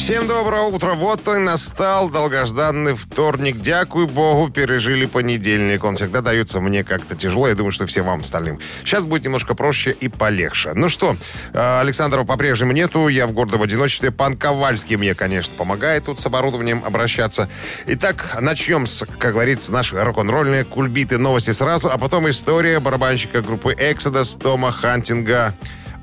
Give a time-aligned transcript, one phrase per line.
[0.00, 0.94] Всем доброго утра.
[0.94, 3.58] Вот и настал долгожданный вторник.
[3.58, 5.84] Дякую богу, пережили понедельник.
[5.84, 7.46] Он всегда дается мне как-то тяжело.
[7.46, 8.58] Я думаю, что всем вам остальным.
[8.82, 10.72] Сейчас будет немножко проще и полегче.
[10.72, 11.16] Ну что,
[11.52, 13.08] э, Александрова по-прежнему нету.
[13.08, 14.10] Я в городе в одиночестве.
[14.10, 17.50] Пан Ковальский мне, конечно, помогает тут с оборудованием обращаться.
[17.86, 23.74] Итак, начнем с, как говорится, наши рок-н-ролльные кульбиты новости сразу, а потом история барабанщика группы
[23.74, 25.54] Exodus Тома Хантинга.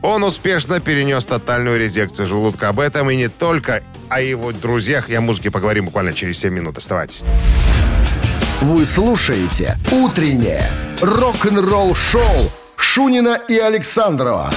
[0.07, 2.69] Он успешно перенес тотальную резекцию желудка.
[2.69, 5.09] Об этом и не только о его друзьях.
[5.09, 6.77] Я о музыке поговорим буквально через 7 минут.
[6.77, 7.25] Оставайтесь.
[8.61, 14.49] Вы слушаете «Утреннее рок-н-ролл-шоу» Шунина и Александрова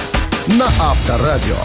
[0.47, 1.57] на Авторадио.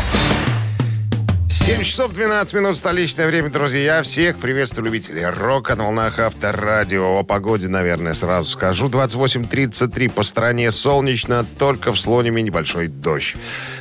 [1.48, 4.02] 7 часов 12 минут столичное время, друзья.
[4.02, 7.20] Всех приветствую любителей рока на волнах Авторадио.
[7.20, 8.88] О погоде, наверное, сразу скажу.
[8.88, 13.36] 28.33 по стране солнечно, только в Слониме небольшой дождь.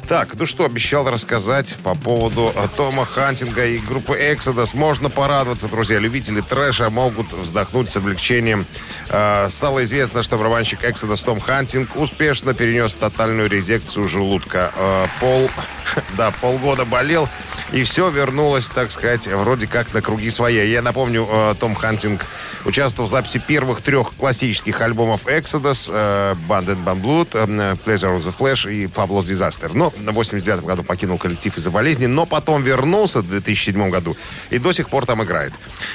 [0.07, 4.77] Так, ну что, обещал рассказать по поводу Тома Хантинга и группы Exodus.
[4.77, 5.97] Можно порадоваться, друзья.
[5.97, 8.67] Любители трэша могут вздохнуть с облегчением.
[9.09, 14.71] Э, стало известно, что барабанщик Exodus Том Хантинг успешно перенес тотальную резекцию желудка.
[14.75, 15.49] Э, пол,
[16.17, 17.27] да, полгода болел
[17.71, 20.63] и все вернулось, так сказать, вроде как на круги своя.
[20.63, 22.25] Я напомню, э, Том Хантинг
[22.63, 28.17] участвовал в записи первых трех классических альбомов Exodus, э, Band and Band Blood, э, Pleasure
[28.17, 29.71] of the Flash и Fabulous Disaster.
[29.73, 34.15] Но в 89 году покинул коллектив из-за болезни, но потом вернулся в 2007 году
[34.51, 35.53] и до сих пор там играет.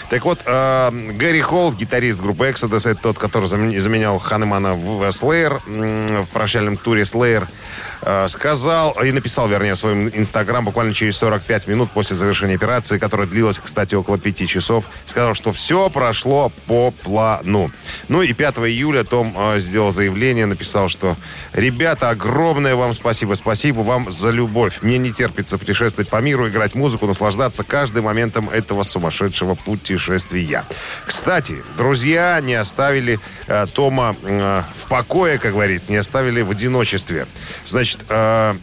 [0.09, 5.61] Так вот, Гэри Холл, гитарист группы Exodus, это тот, который заменял Ханемана в Slayer,
[6.25, 7.47] в прощальном туре Slayer,
[8.29, 13.27] сказал и написал, вернее, в своем инстаграм буквально через 45 минут после завершения операции, которая
[13.27, 17.71] длилась, кстати, около 5 часов, сказал, что все прошло по плану.
[18.09, 21.17] Ну и 5 июля Том э, сделал заявление, написал, что
[21.53, 24.79] «Ребята, огромное вам спасибо, спасибо вам за любовь.
[24.83, 30.65] Мне не терпится путешествовать по миру, играть музыку, наслаждаться каждым моментом этого сумасшедшего путешествия».
[31.07, 37.27] Кстати, друзья не оставили э, Тома э, в покое, как говорится, не оставили в одиночестве.
[37.67, 38.55] Значит, э,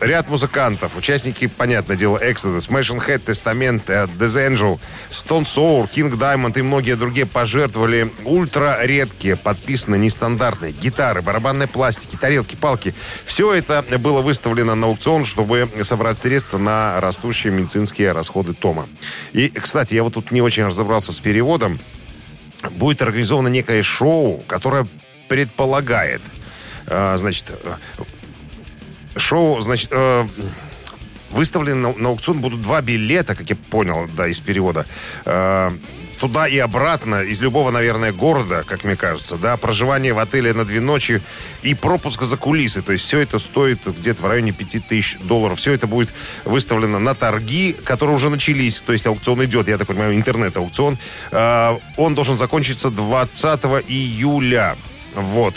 [0.00, 4.80] ряд музыкантов, участники, понятное дело, Exodus, Machine Head, Testament, uh, Death Angel,
[5.10, 12.16] Stone Sour, King Diamond и многие другие пожертвовали ультра редкие, подписанные, нестандартные гитары, барабанные пластики,
[12.16, 12.94] тарелки, палки.
[13.24, 18.88] Все это было выставлено на аукцион, чтобы собрать средства на растущие медицинские расходы Тома.
[19.32, 21.78] И, кстати, я вот тут не очень разобрался с переводом.
[22.72, 24.88] Будет организовано некое шоу, которое
[25.28, 26.22] предполагает,
[26.86, 27.52] э, значит,
[29.18, 30.26] шоу, значит, э,
[31.30, 34.86] выставлены на, на аукцион будут два билета, как я понял, да, из перевода.
[35.24, 35.70] Э,
[36.18, 40.64] туда и обратно, из любого, наверное, города, как мне кажется, да, проживание в отеле на
[40.64, 41.22] две ночи
[41.62, 42.82] и пропуск за кулисы.
[42.82, 45.58] То есть все это стоит где-то в районе 5000 долларов.
[45.58, 46.10] Все это будет
[46.44, 48.80] выставлено на торги, которые уже начались.
[48.82, 50.98] То есть аукцион идет, я так понимаю, интернет-аукцион.
[51.30, 54.76] Э, он должен закончиться 20 июля.
[55.14, 55.54] Вот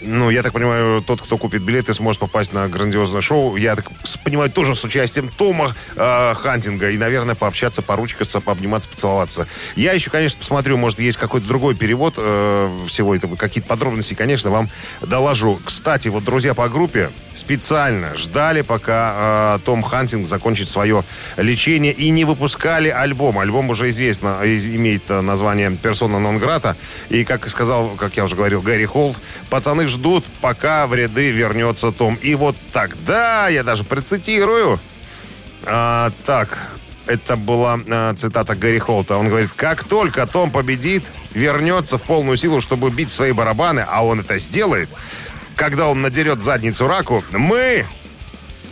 [0.00, 3.56] ну, я так понимаю, тот, кто купит билеты, сможет попасть на грандиозное шоу.
[3.56, 3.90] Я так
[4.22, 6.90] понимаю, тоже с участием Тома э, Хантинга.
[6.90, 9.48] И, наверное, пообщаться, поручкаться, пообниматься, поцеловаться.
[9.74, 13.36] Я еще, конечно, посмотрю, может, есть какой-то другой перевод э, всего этого.
[13.36, 14.70] Какие-то подробности, конечно, вам
[15.00, 15.60] доложу.
[15.64, 21.04] Кстати, вот друзья по группе специально ждали, пока э, Том Хантинг закончит свое
[21.36, 23.38] лечение и не выпускали альбом.
[23.38, 26.76] Альбом уже известно, имеет название «Персона нон грата».
[27.08, 29.16] И, как сказал, как я уже говорил, Гэри Холд,
[29.50, 32.14] пацаны ждут, пока в ряды вернется Том.
[32.16, 34.78] И вот тогда, я даже процитирую,
[35.64, 36.58] а, так,
[37.06, 39.16] это была а, цитата Гарри Холта.
[39.16, 44.04] Он говорит, как только Том победит, вернется в полную силу, чтобы бить свои барабаны, а
[44.04, 44.88] он это сделает,
[45.56, 47.86] когда он надерет задницу раку, мы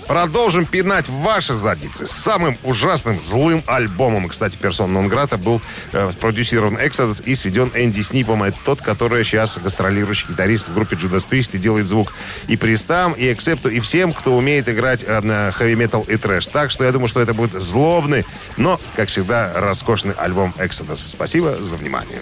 [0.07, 4.29] Продолжим пинать ваши задницы самым ужасным злым альбомом.
[4.29, 5.61] Кстати, персон Нонграта был
[5.93, 8.45] э, продюсирован Exodus и сведен Энди Снипом.
[8.45, 12.13] Это тот, который сейчас гастролирующий гитарист в группе Judas Priest и делает звук
[12.47, 16.47] и Пристам, и Эксепту, и всем, кто умеет играть э, на хэви-метал и трэш.
[16.47, 18.25] Так что я думаю, что это будет злобный,
[18.57, 20.97] но, как всегда, роскошный альбом Exodus.
[20.97, 22.21] Спасибо за внимание.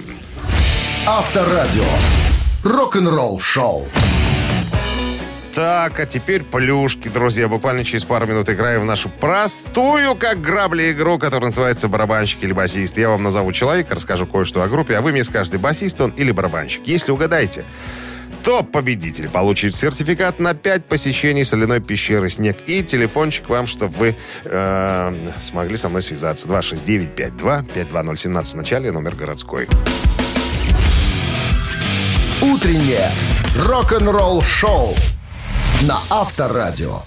[1.06, 1.84] Авторадио.
[2.64, 3.86] Рок-н-ролл шоу.
[5.54, 7.46] Так, а теперь плюшки, друзья.
[7.46, 12.52] Буквально через пару минут играем в нашу простую, как грабли, игру, которая называется «Барабанщик или
[12.52, 12.98] басист».
[12.98, 16.32] Я вам назову человека, расскажу кое-что о группе, а вы мне скажете, басист он или
[16.32, 16.82] барабанщик.
[16.86, 17.64] Если угадаете,
[18.42, 24.16] то победитель получит сертификат на 5 посещений соляной пещеры «Снег» и телефончик вам, чтобы вы
[24.44, 26.48] э, смогли со мной связаться.
[26.48, 29.68] 269-52-52017 в начале, номер городской.
[32.42, 33.10] утреннее
[33.56, 34.94] рок-н-ролл-шоу
[35.82, 37.00] на Авторадио.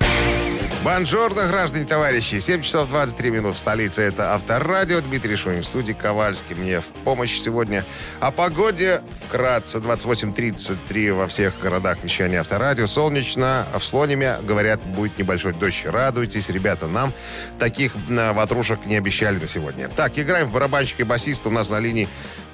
[0.83, 2.39] Бонжорно, граждане товарищи.
[2.39, 4.03] 7 часов 23 минут в столице.
[4.03, 5.01] Это Авторадио.
[5.01, 6.55] Дмитрий Шунин в студии Ковальский.
[6.55, 7.83] Мне в помощь сегодня.
[8.19, 9.79] О погоде вкратце.
[9.79, 12.85] 28.33 во всех городах вещания Авторадио.
[12.87, 13.67] Солнечно.
[13.73, 15.85] В Слониме, говорят, будет небольшой дождь.
[15.85, 16.87] Радуйтесь, ребята.
[16.87, 17.11] Нам
[17.57, 19.89] таких ватрушек не обещали на сегодня.
[19.89, 21.49] Так, играем в барабанщика и басиста.
[21.49, 22.07] У нас на линии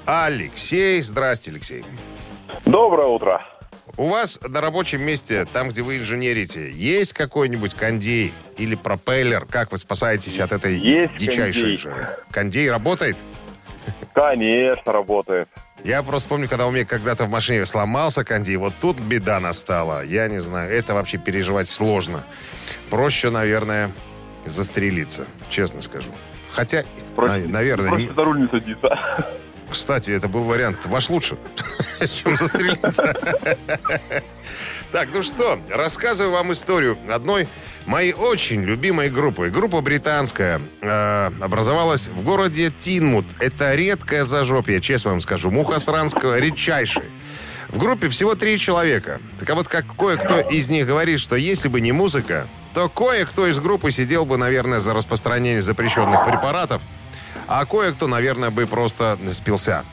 [0.06, 1.02] Алексей.
[1.02, 1.84] Здрасте, Алексей.
[2.64, 3.42] Доброе утро.
[3.96, 9.44] У вас на рабочем месте, там, где вы инженерите, есть какой-нибудь кондей или пропеллер?
[9.48, 11.76] Как вы спасаетесь от этой есть дичайшей кондей.
[11.76, 12.08] жары?
[12.32, 13.16] Кондей работает?
[14.12, 15.48] Конечно, работает.
[15.84, 20.04] Я просто помню, когда у меня когда-то в машине сломался кондей, вот тут беда настала.
[20.04, 22.24] Я не знаю, это вообще переживать сложно.
[22.90, 23.92] Проще, наверное,
[24.44, 26.10] застрелиться, честно скажу.
[26.52, 28.98] Хотя, Проще, на- наверное, проще не- за руль не садиться.
[29.70, 31.36] Кстати, это был вариант ваш лучше,
[32.22, 33.14] чем застрелиться.
[34.92, 37.48] Так, ну что, рассказываю вам историю одной
[37.84, 39.50] моей очень любимой группы.
[39.50, 43.26] Группа британская э, образовалась в городе Тинмут.
[43.40, 45.50] Это редкое зажопье, честно вам скажу.
[45.50, 47.10] Мухосранского редчайший.
[47.68, 49.20] В группе всего три человека.
[49.36, 53.48] Так а вот как кое-кто из них говорит, что если бы не музыка, то кое-кто
[53.48, 56.82] из группы сидел бы, наверное, за распространение запрещенных препаратов,
[57.46, 59.84] а кое-кто, наверное, бы просто спился.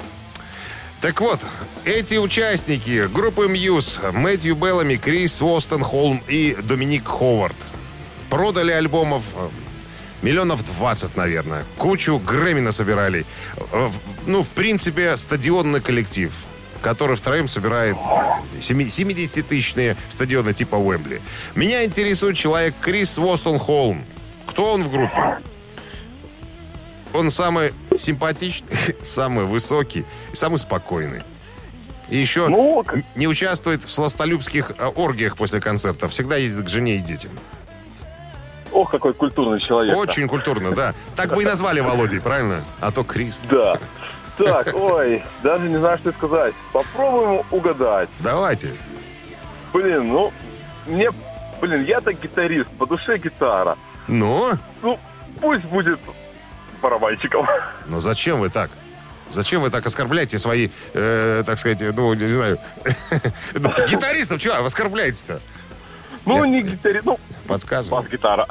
[1.01, 1.39] Так вот,
[1.83, 7.55] эти участники группы Мьюз, Мэтью Беллами, Крис Уостенхолм и Доминик Ховард
[8.29, 9.49] продали альбомов э,
[10.21, 11.65] миллионов 20, наверное.
[11.77, 13.25] Кучу Грэмми насобирали.
[13.71, 13.89] Э,
[14.27, 16.31] Ну, в принципе, стадионный коллектив,
[16.83, 17.97] который втроем собирает
[18.59, 21.19] семи- 70-тысячные стадионы типа Уэмбли.
[21.55, 24.05] Меня интересует человек Крис Уостенхолм.
[24.45, 25.39] Кто он в группе?
[27.13, 28.69] Он самый симпатичный,
[29.01, 31.23] самый высокий и самый спокойный.
[32.09, 32.83] И еще Ну,
[33.15, 36.09] не участвует в сластолюбских э, оргиях после концерта.
[36.09, 37.31] Всегда ездит к жене и детям.
[38.73, 39.95] ох, какой культурный человек.
[39.95, 40.93] Очень культурно, да.
[41.15, 42.63] Так бы и назвали Володей, правильно?
[42.81, 43.39] А то Крис.
[43.49, 43.77] Да.
[44.37, 46.53] Так, ой, даже не знаю, что сказать.
[46.73, 48.09] Попробуем угадать.
[48.19, 48.71] Давайте.
[49.73, 50.33] Блин, ну,
[50.87, 51.11] мне,
[51.61, 53.77] блин, я-то гитарист, по душе гитара.
[54.07, 54.99] Ну, Ну,
[55.39, 55.99] пусть будет
[56.81, 57.47] барабанщиком.
[57.87, 58.69] но зачем вы так?
[59.29, 62.59] Зачем вы так оскорбляете свои, э, так сказать, ну, не знаю,
[63.87, 64.41] гитаристов?
[64.41, 65.39] Чего оскорбляете-то?
[66.25, 68.01] Ну, не гитарист, ну, Подсказываю.
[68.01, 68.45] бас-гитара.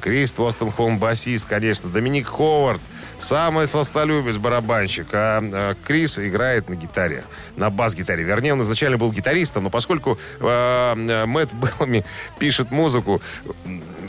[0.00, 1.88] Крис Уостенхолм басист, конечно.
[1.88, 2.80] Доминик Ховард
[3.22, 5.06] самый сластолюбец барабанщик.
[5.12, 7.24] А, а, Крис играет на гитаре,
[7.56, 8.24] на бас-гитаре.
[8.24, 12.04] Вернее, он изначально был гитаристом, но поскольку э, э, Мэтт Беллами
[12.38, 13.22] пишет музыку,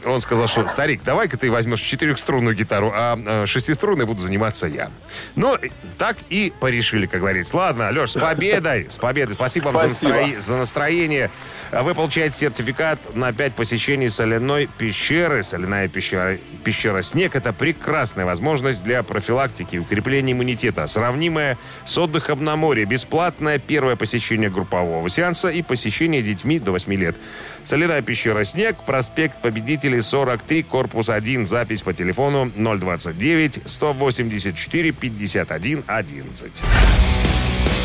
[0.06, 4.92] он сказал, что старик, давай-ка ты возьмешь четырехструнную гитару, а э, шестиструнной буду заниматься я.
[5.36, 5.57] Ну,
[5.98, 7.56] так и порешили, как говорится.
[7.56, 8.88] Ладно, Леш, с победой!
[8.89, 9.36] С победой!
[9.36, 10.10] Спасибо вам за, Спасибо.
[10.10, 11.31] настроение за настроение.
[11.71, 15.44] Вы получаете сертификат на 5 посещений соляной пещеры.
[15.44, 22.44] Соляная пещера, пещера «Снег»— это прекрасная возможность для профилактики и укрепления иммунитета, сравнимая с отдыхом
[22.44, 22.85] на море.
[22.85, 27.15] Бесплатное первое посещение группового сеанса и посещение детьми до 8 лет.
[27.63, 31.45] Соляная пещера «Снег», проспект Победителей, 43, корпус 1.
[31.45, 36.63] Запись по телефону 029 184 51 11.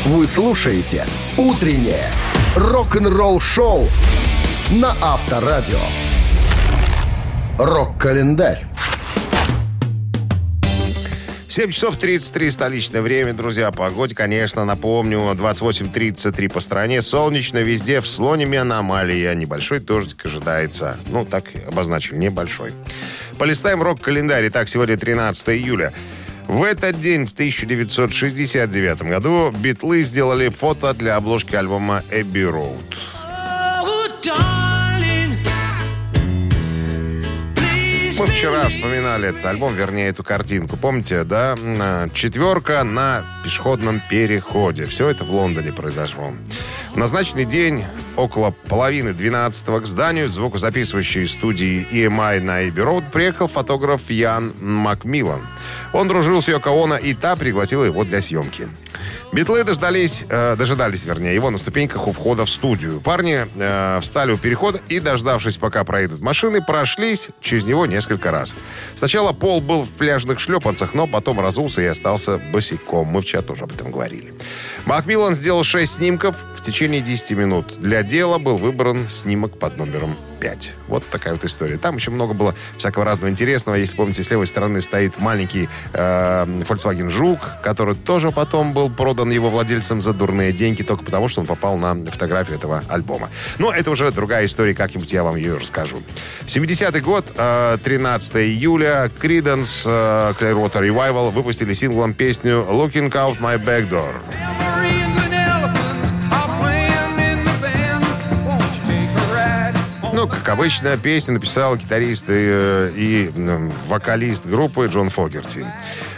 [0.05, 1.05] Вы слушаете
[1.37, 2.09] «Утреннее
[2.55, 3.87] рок-н-ролл-шоу»
[4.71, 5.79] на Авторадио.
[7.57, 8.65] Рок-календарь.
[11.49, 13.69] 7 часов 33 столичное время, друзья.
[13.69, 15.17] О Погоде, конечно, напомню.
[15.33, 17.01] 28.33 по стране.
[17.01, 18.01] Солнечно везде.
[18.01, 19.33] В Слониме аномалия.
[19.33, 20.97] Небольшой дождик ожидается.
[21.07, 22.71] Ну, так обозначили, небольшой.
[23.39, 24.47] Полистаем рок-календарь.
[24.49, 25.91] Итак, сегодня 13 июля.
[26.47, 32.95] В этот день, в 1969 году, Битлы сделали фото для обложки альбома «Эбби Роуд».
[38.19, 40.75] Мы вчера вспоминали этот альбом, вернее, эту картинку.
[40.75, 41.55] Помните, да?
[41.57, 44.83] А, Четверка на пешеходном переходе.
[44.87, 46.33] Все это в Лондоне произошло.
[46.93, 47.85] В назначенный день,
[48.17, 55.39] около половины 12 к зданию звукозаписывающей студии EMI на Эбби Роуд приехал фотограф Ян Макмиллан.
[55.93, 58.67] Он дружил с Йоко Оно, и та пригласила его для съемки.
[59.31, 62.99] Битлы дождались, э, дожидались, вернее, его на ступеньках у входа в студию.
[62.99, 68.55] Парни э, встали у перехода и, дождавшись, пока проедут машины, прошлись через него несколько раз.
[68.95, 73.07] Сначала Пол был в пляжных шлепанцах, но потом разулся и остался босиком.
[73.07, 74.33] Мы вчера тоже об этом говорили.
[74.85, 77.79] Макмиллан сделал 6 снимков в течение 10 минут.
[77.79, 80.73] Для дело был выбран снимок под номером 5.
[80.87, 81.77] Вот такая вот история.
[81.77, 83.75] Там еще много было всякого разного интересного.
[83.75, 89.29] Если помните, с левой стороны стоит маленький э, Volkswagen Жук, который тоже потом был продан
[89.29, 93.29] его владельцам за дурные деньги, только потому, что он попал на фотографию этого альбома.
[93.57, 96.01] Но это уже другая история, как-нибудь я вам ее расскажу.
[96.45, 103.63] 70-й год, э, 13 июля, Creedence э, Clearwater Revival выпустили синглом песню «Looking Out My
[103.63, 103.89] Back
[110.19, 113.31] Ну, как обычно, песню написал гитарист и, э, и
[113.87, 115.65] вокалист группы Джон Фогерти.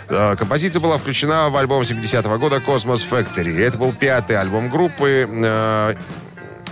[0.10, 3.62] Э, композиция была включена в альбом 70-го года «Cosmos Factory».
[3.62, 5.96] Это был пятый альбом группы, э,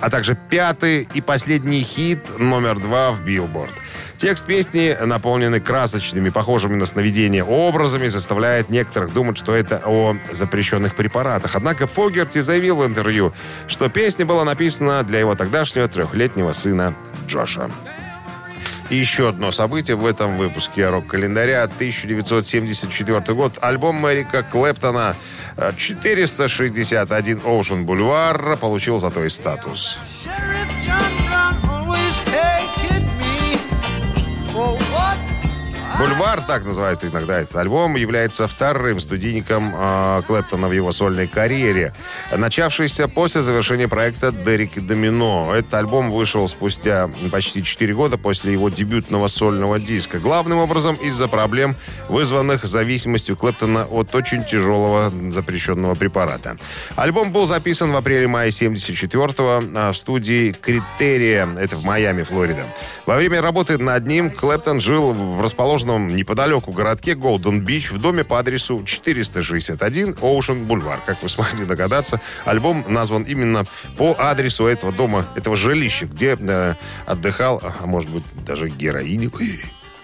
[0.01, 3.73] а также пятый и последний хит номер два в «Billboard».
[4.19, 10.93] Текст песни, наполненный красочными, похожими на сновидения образами, заставляет некоторых думать, что это о запрещенных
[10.95, 11.55] препаратах.
[11.55, 13.31] Однако Фогерти заявил в интервью,
[13.67, 16.95] что песня была написана для его тогдашнего трехлетнего сына
[17.27, 17.71] Джоша.
[18.89, 21.63] И еще одно событие в этом выпуске рок-календаря.
[21.63, 23.57] 1974 год.
[23.61, 25.15] Альбом Эрика Клэптона
[25.77, 29.97] 461 Ocean Boulevard получил золотой статус.
[35.99, 41.93] «Бульвар», так называют иногда этот альбом, является вторым студийником э, Клэптона в его сольной карьере,
[42.33, 45.53] начавшийся после завершения проекта «Дерек Домино».
[45.53, 50.19] Этот альбом вышел спустя почти 4 года после его дебютного сольного диска.
[50.19, 51.75] Главным образом из-за проблем,
[52.07, 56.55] вызванных зависимостью Клэптона от очень тяжелого запрещенного препарата.
[56.95, 62.63] Альбом был записан в апреле-мае 74-го в студии «Критерия», это в Майами, Флорида.
[63.05, 68.23] Во время работы над ним Клэптон жил в расположенном расположенном неподалеку городке Голден-Бич в доме
[68.23, 71.01] по адресу 461 Оушен Бульвар.
[71.05, 73.65] Как вы смогли догадаться, альбом назван именно
[73.97, 79.31] по адресу этого дома, этого жилища, где э, отдыхал, а может быть, даже героиню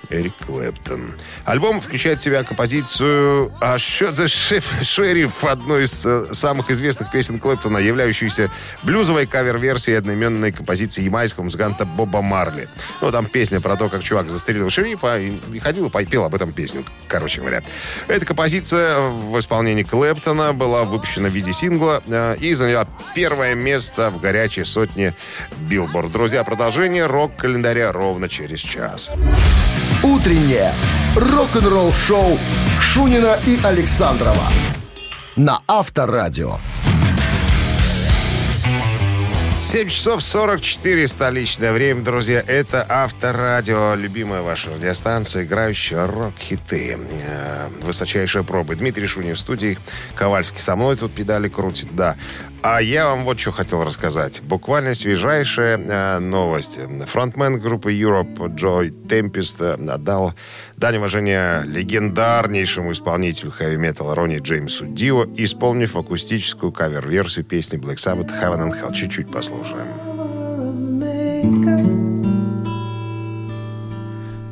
[0.09, 1.13] Эрик Клэптон.
[1.45, 7.11] Альбом включает в себя композицию «А что за шеф шериф» одной из э, самых известных
[7.11, 8.49] песен Клэптона, являющуюся
[8.83, 12.67] блюзовой кавер-версией одноименной композиции ямайского музыканта Боба Марли.
[13.01, 16.51] Ну, там песня про то, как чувак застрелил шерифа и, ходил и пел об этом
[16.51, 17.63] песню, короче говоря.
[18.07, 24.09] Эта композиция в исполнении Клэптона была выпущена в виде сингла э, и заняла первое место
[24.09, 25.15] в горячей сотне
[25.57, 26.11] Билборд.
[26.11, 29.11] Друзья, продолжение рок-календаря ровно через час.
[30.05, 30.71] Утреннее
[31.15, 32.37] рок-н-ролл-шоу
[32.79, 34.43] Шунина и Александрова
[35.35, 36.59] на Авторадио.
[39.63, 42.43] 7 часов 44 столичное время, друзья.
[42.45, 46.99] Это Авторадио, любимая ваша радиостанция, играющая рок-хиты.
[47.27, 48.75] Э, высочайшая проба.
[48.75, 49.79] Дмитрий Шунин в студии.
[50.13, 52.15] Ковальский со мной тут педали крутит, да.
[52.67, 54.41] А я вам вот что хотел рассказать.
[54.41, 56.79] Буквально свежайшая э, новость.
[57.05, 60.33] Фронтмен группы Europe Джой Темпест э, отдал
[60.75, 68.67] дань уважения легендарнейшему исполнителю хэви-металла Ронни Джеймсу Дио, исполнив акустическую кавер-версию песни Black Sabbath Heaven
[68.67, 68.91] and Hell.
[68.95, 69.85] Чуть-чуть послушаем.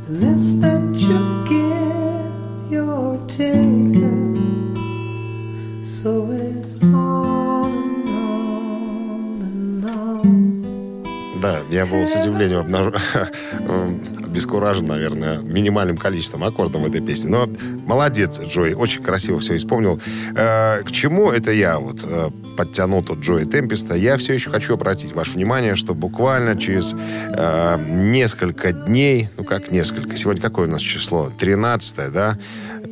[0.07, 0.61] Less
[11.43, 13.01] Да, я был с удивлением обнаружен,
[14.23, 17.31] обескуражен, наверное, минимальным количеством аккордов этой песне.
[17.31, 17.49] Но
[17.85, 19.99] молодец, Джой, очень красиво все исполнил.
[20.37, 23.93] Э, к чему это я вот э, подтянул тут Джои Темпеста?
[23.93, 29.69] Я все еще хочу обратить ваше внимание, что буквально через э, несколько дней, ну как
[29.69, 31.29] несколько, сегодня какое у нас число?
[31.37, 32.37] 13 да?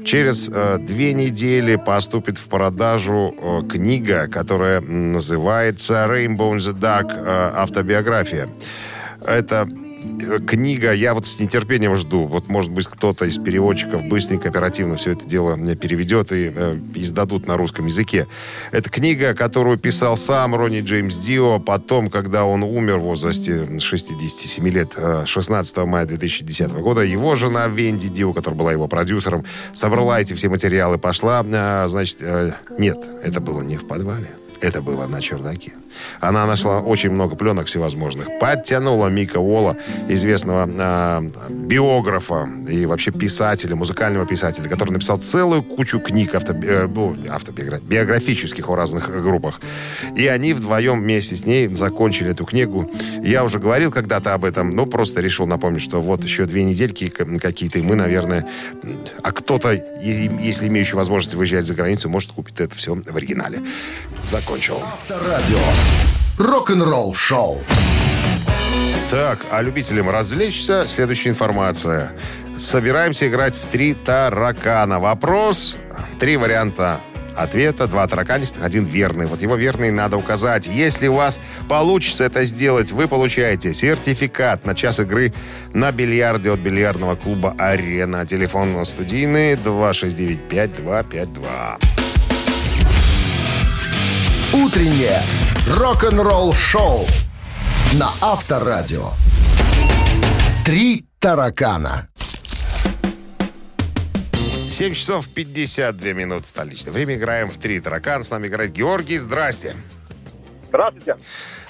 [0.05, 7.07] Через э, две недели поступит в продажу э, книга, которая называется «Rainbow in the Dark.
[7.09, 8.49] Э, автобиография».
[9.23, 9.67] Это
[10.47, 12.25] книга, я вот с нетерпением жду.
[12.25, 16.77] Вот, может быть, кто-то из переводчиков быстренько, оперативно все это дело мне переведет и э,
[16.95, 18.27] издадут на русском языке.
[18.71, 24.67] Это книга, которую писал сам Ронни Джеймс Дио потом, когда он умер в возрасте 67
[24.69, 27.01] лет, 16 э, мая 2010 года.
[27.01, 32.17] Его жена Венди Дио, которая была его продюсером, собрала эти все материалы, пошла, э, значит,
[32.21, 34.29] э, нет, это было не в подвале,
[34.61, 35.73] это было на чердаке.
[36.19, 38.27] Она нашла очень много пленок всевозможных.
[38.39, 45.99] Подтянула Мика Уолла, известного э, биографа и вообще писателя, музыкального писателя, который написал целую кучу
[45.99, 46.89] книг э,
[47.29, 49.59] автобиографических о разных группах.
[50.15, 52.89] И они вдвоем вместе с ней закончили эту книгу.
[53.23, 57.09] Я уже говорил когда-то об этом, но просто решил напомнить, что вот еще две недельки
[57.09, 58.47] какие-то, и мы, наверное...
[59.23, 59.71] А кто-то,
[60.01, 63.61] если имеющий возможность выезжать за границу, может купить это все в оригинале.
[64.23, 64.81] Закончил.
[64.81, 65.57] Авторадио.
[66.37, 67.59] Рок-н-ролл шоу.
[69.09, 72.13] Так, а любителям развлечься следующая информация.
[72.57, 74.99] Собираемся играть в три таракана.
[74.99, 75.77] Вопрос,
[76.19, 77.01] три варианта
[77.35, 79.25] ответа, два тараканистых, один верный.
[79.25, 80.67] Вот его верный надо указать.
[80.67, 85.33] Если у вас получится это сделать, вы получаете сертификат на час игры
[85.73, 88.25] на бильярде от бильярдного клуба «Арена».
[88.25, 92.10] Телефон студийный 269-5252.
[94.53, 95.21] Утреннее
[95.77, 97.05] рок-н-ролл шоу
[97.93, 99.11] на Авторадио.
[100.65, 102.09] Три таракана.
[104.67, 107.15] 7 часов 52 минут столичное время.
[107.15, 108.25] Играем в «Три таракан».
[108.25, 109.17] С нами играет Георгий.
[109.19, 109.77] Здрасте.
[110.67, 111.15] Здравствуйте.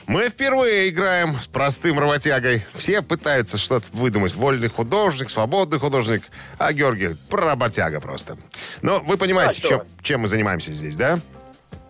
[0.07, 2.65] Мы впервые играем с простым работягой.
[2.73, 4.33] Все пытаются что-то выдумать.
[4.33, 6.23] Вольный художник, свободный художник.
[6.57, 8.37] А Георгий работяга просто.
[8.81, 11.19] Но вы понимаете, А, чем, чем мы занимаемся здесь, да?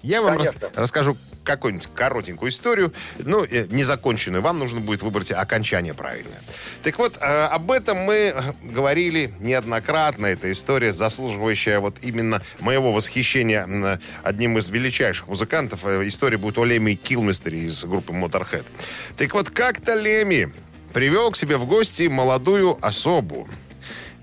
[0.03, 4.41] Я вам рас- расскажу какую-нибудь коротенькую историю, ну, э, незаконченную.
[4.43, 6.39] Вам нужно будет выбрать окончание правильное.
[6.83, 10.27] Так вот, э, об этом мы э, говорили неоднократно.
[10.27, 15.85] Эта история, заслуживающая вот именно моего восхищения м, одним из величайших музыкантов.
[15.85, 18.65] Э, История будет о Леми Килмистере из группы Motorhead.
[19.17, 20.51] Так вот, как-то Леми
[20.93, 23.47] привел к себе в гости молодую особу.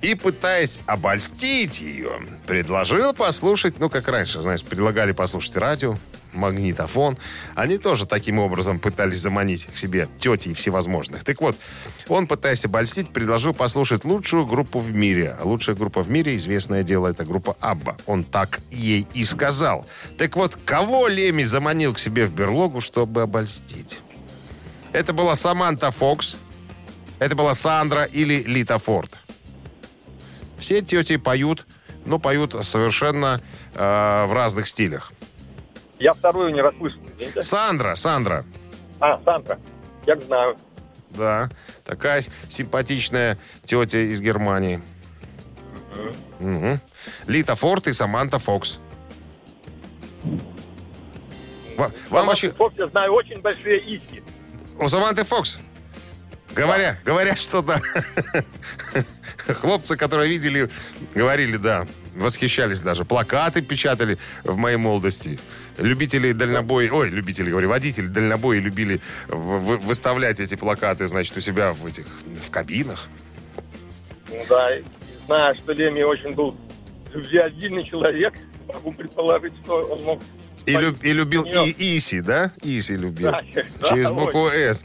[0.01, 5.97] И, пытаясь обольстить ее, предложил послушать, ну, как раньше, знаешь, предлагали послушать радио,
[6.33, 7.19] магнитофон.
[7.55, 11.25] Они тоже таким образом пытались заманить к себе тети всевозможных.
[11.25, 11.57] Так вот,
[12.09, 15.37] он, пытаясь обольстить, предложил послушать лучшую группу в мире.
[15.43, 17.97] Лучшая группа в мире, известное дело, это группа Абба.
[18.07, 19.87] Он так ей и сказал.
[20.17, 24.01] Так вот, кого Леми заманил к себе в берлогу, чтобы обольстить?
[24.93, 26.37] Это была Саманта Фокс,
[27.19, 29.19] это была Сандра или Лита Форд.
[30.59, 31.67] Все тети поют,
[32.05, 33.41] но поют совершенно
[33.75, 35.13] э, в разных стилях.
[35.99, 37.01] Я вторую не расслышал.
[37.17, 37.43] извините.
[37.43, 38.45] Сандра, Сандра,
[39.01, 39.59] А, Сандра.
[40.07, 40.57] Я знаю.
[41.11, 41.51] да,
[41.85, 44.81] такая симпатичная тетя из Германии.
[46.39, 46.81] Мгм.
[47.27, 48.79] Лита Форд и Саманта Фокс.
[51.77, 52.51] Ва- Вам вообще...
[52.53, 54.23] Фокс, я знаю очень большие иски.
[54.81, 55.59] У Саманты Фокс.
[56.55, 57.81] Говоря, говорят, что да.
[59.55, 60.69] Хлопцы, которые видели,
[61.15, 63.05] говорили, да, восхищались даже.
[63.05, 65.39] Плакаты печатали в моей молодости.
[65.79, 71.41] Любители дальнобоя, ой, любители, говорю, водители дальнобоя любили в- в- выставлять эти плакаты, значит, у
[71.41, 72.05] себя в этих,
[72.47, 73.09] в кабинах.
[74.31, 74.71] Ну да,
[75.27, 76.57] знаю, что Леми очень был
[77.15, 78.35] любвеобильный человек.
[78.67, 80.23] Могу предположить, что он мог...
[80.67, 82.53] И, люб- и любил и Иси, да?
[82.63, 83.31] Иси любил.
[83.31, 83.43] Да,
[83.81, 84.17] да, Через ой.
[84.17, 84.85] букву «С».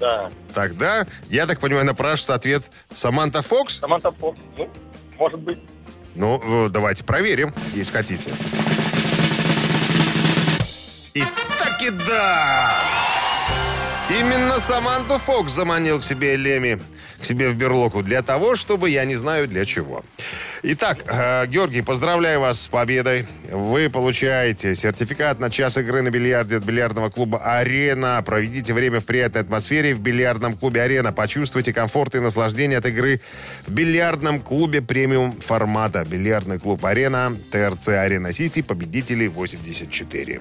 [0.00, 3.78] Да, Тогда, я так понимаю, напрашивается ответ Саманта Фокс?
[3.78, 4.38] Саманта Фокс.
[4.56, 4.68] Ну,
[5.18, 5.58] может быть.
[6.14, 8.30] Ну, э, давайте проверим, если хотите.
[11.14, 11.24] И
[11.58, 12.72] таки да!
[14.10, 16.80] Именно Саманту Фокс заманил к себе Леми,
[17.24, 20.04] к себе в берлогу для того, чтобы я не знаю для чего.
[20.62, 23.26] Итак, э, Георгий, поздравляю вас с победой.
[23.50, 28.22] Вы получаете сертификат на час игры на бильярде от бильярдного клуба «Арена».
[28.24, 31.12] Проведите время в приятной атмосфере в бильярдном клубе «Арена».
[31.12, 33.20] Почувствуйте комфорт и наслаждение от игры
[33.66, 36.04] в бильярдном клубе премиум формата.
[36.04, 40.40] Бильярдный клуб «Арена», ТРЦ «Арена Сити», победители 84.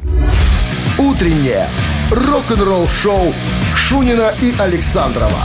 [0.98, 1.70] Утреннее
[2.12, 3.34] рок-н-ролл шоу
[3.76, 5.40] Шунина и Александрова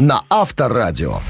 [0.00, 1.20] на Авторадио.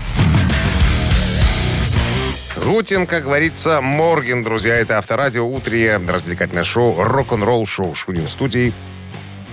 [2.65, 4.77] Гутин, как говорится, Морген, друзья.
[4.77, 8.73] Это Авторадио, утреннее развлекательное шоу, рок-н-ролл шоу Шунин студии.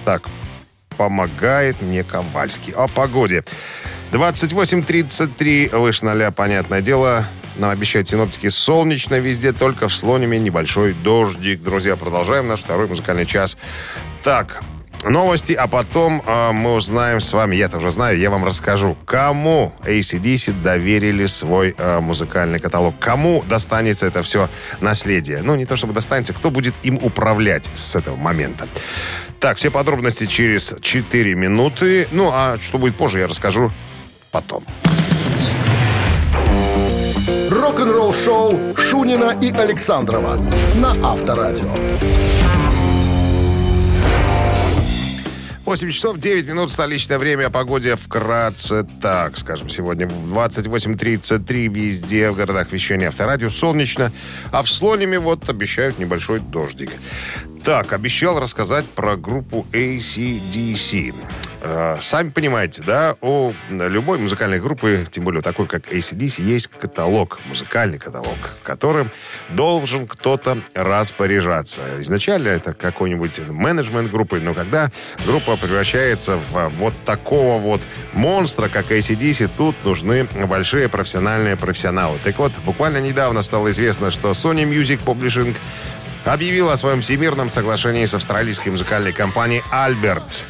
[0.05, 0.29] Так,
[0.97, 2.73] помогает мне Ковальский.
[2.73, 3.43] О погоде.
[4.11, 7.25] 28.33 выше ноля, понятное дело.
[7.55, 11.63] Нам обещают синоптики солнечно везде, только в Слониме небольшой дождик.
[11.63, 13.57] Друзья, продолжаем наш второй музыкальный час.
[14.21, 14.61] Так,
[15.03, 19.73] новости, а потом э, мы узнаем с вами, я-то уже знаю, я вам расскажу, кому
[19.83, 22.99] ACDC доверили свой э, музыкальный каталог.
[22.99, 24.49] Кому достанется это все
[24.81, 25.41] наследие.
[25.43, 28.67] Ну, не то чтобы достанется, кто будет им управлять с этого момента.
[29.39, 32.07] Так, все подробности через 4 минуты.
[32.11, 33.71] Ну, а что будет позже, я расскажу
[34.31, 34.63] потом.
[37.49, 40.37] Рок-н-ролл шоу Шунина и Александрова
[40.75, 41.73] на Авторадио.
[45.67, 47.47] 8 часов 9 минут столичное время.
[47.47, 53.49] О погоде вкратце так, скажем, сегодня 28.33 везде в городах вещания авторадио.
[53.49, 54.13] Солнечно.
[54.53, 56.91] А в Слониме вот обещают небольшой дождик.
[57.65, 61.13] Так, обещал рассказать про группу ACDC.
[61.61, 67.39] Э, сами понимаете, да, у любой музыкальной группы, тем более такой, как ACDC, есть каталог,
[67.45, 69.11] музыкальный каталог, которым
[69.49, 71.81] должен кто-то распоряжаться.
[72.01, 74.91] Изначально это какой-нибудь менеджмент группы, но когда
[75.25, 77.81] группа превращается в вот такого вот
[78.13, 82.19] монстра, как ACDC, тут нужны большие профессиональные профессионалы.
[82.23, 85.55] Так вот, буквально недавно стало известно, что Sony Music Publishing
[86.25, 90.45] объявила о своем всемирном соглашении с австралийской музыкальной компанией Albert.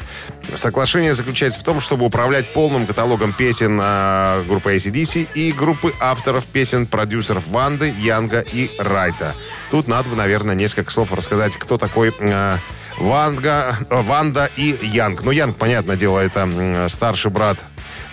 [0.54, 6.46] Соглашение заключается в том, чтобы управлять полным каталогом песен э, группы ACDC и группы авторов
[6.46, 9.34] песен продюсеров Ванды, Янга и Райта.
[9.70, 12.58] Тут надо бы, наверное, несколько слов рассказать, кто такой э,
[12.98, 15.22] Ванга, Ванда и Янг.
[15.22, 17.58] Ну, Янг, понятное дело, это старший брат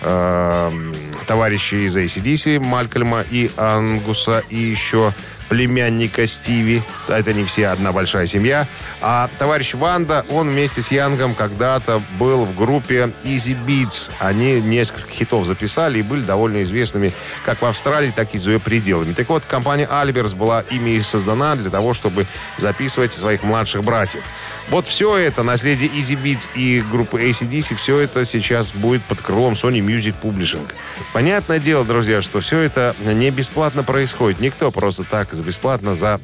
[0.02, 0.92] э,
[1.26, 5.14] товарищей из ACDC, Малькольма и Ангуса, и еще
[5.48, 6.82] племянника Стиви.
[7.08, 8.66] Это не все, одна большая семья.
[9.00, 14.10] А товарищ Ванда, он вместе с Янгом когда-то был в группе Easybeats.
[14.18, 17.12] Они несколько хитов записали и были довольно известными
[17.44, 19.12] как в Австралии, так и за ее пределами.
[19.12, 22.26] Так вот, компания Альберс была ими создана для того, чтобы
[22.58, 24.22] записывать своих младших братьев.
[24.68, 29.52] Вот все это, наследие Easy Beats и группы ACDC, все это сейчас будет под крылом
[29.52, 30.66] Sony Music Publishing.
[31.12, 34.40] Понятное дело, друзья, что все это не бесплатно происходит.
[34.40, 36.20] Никто просто так за бесплатно за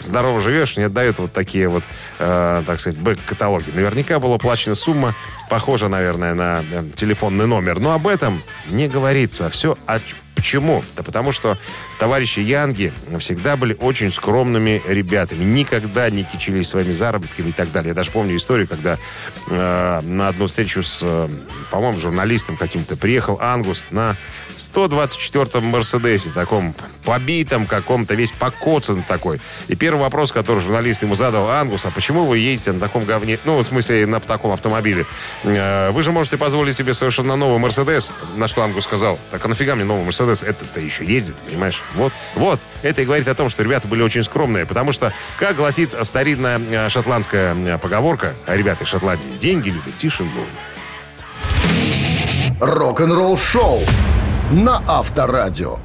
[0.00, 1.84] здорово живешь не отдает вот такие вот,
[2.18, 3.70] э, так сказать, бэк-каталоги.
[3.72, 5.14] Наверняка была оплачена сумма,
[5.48, 7.80] похожа, наверное, на э, телефонный номер.
[7.80, 9.48] Но об этом не говорится.
[9.50, 9.98] Все о
[10.36, 10.84] Почему?
[10.94, 11.56] Да потому что
[11.98, 15.42] товарищи Янги всегда были очень скромными ребятами.
[15.42, 17.88] Никогда не кичились своими заработками и так далее.
[17.88, 18.98] Я даже помню историю, когда
[19.48, 21.28] э, на одну встречу с, э,
[21.70, 24.16] по-моему, журналистом каким-то приехал Ангус на
[24.56, 29.40] 124-м Мерседесе, таком побитом каком-то, весь покоцан такой.
[29.68, 33.38] И первый вопрос, который журналист ему задал, Ангус, а почему вы едете на таком говне,
[33.44, 35.06] ну, в смысле, на таком автомобиле?
[35.44, 38.12] Э, вы же можете позволить себе совершенно новый Мерседес.
[38.36, 40.42] На что Ангус сказал, так а нафига мне новый Мерседес?
[40.42, 41.82] Это-то еще ездит, понимаешь?
[41.94, 42.60] Вот, вот.
[42.82, 46.58] Это и говорит о том, что ребята были очень скромные, потому что, как гласит старинная
[46.58, 50.30] э, шотландская э, поговорка, а ребята из Шотландии, деньги любят тишину.
[52.60, 53.80] Рок-н-ролл шоу
[54.50, 55.78] на Авторадио.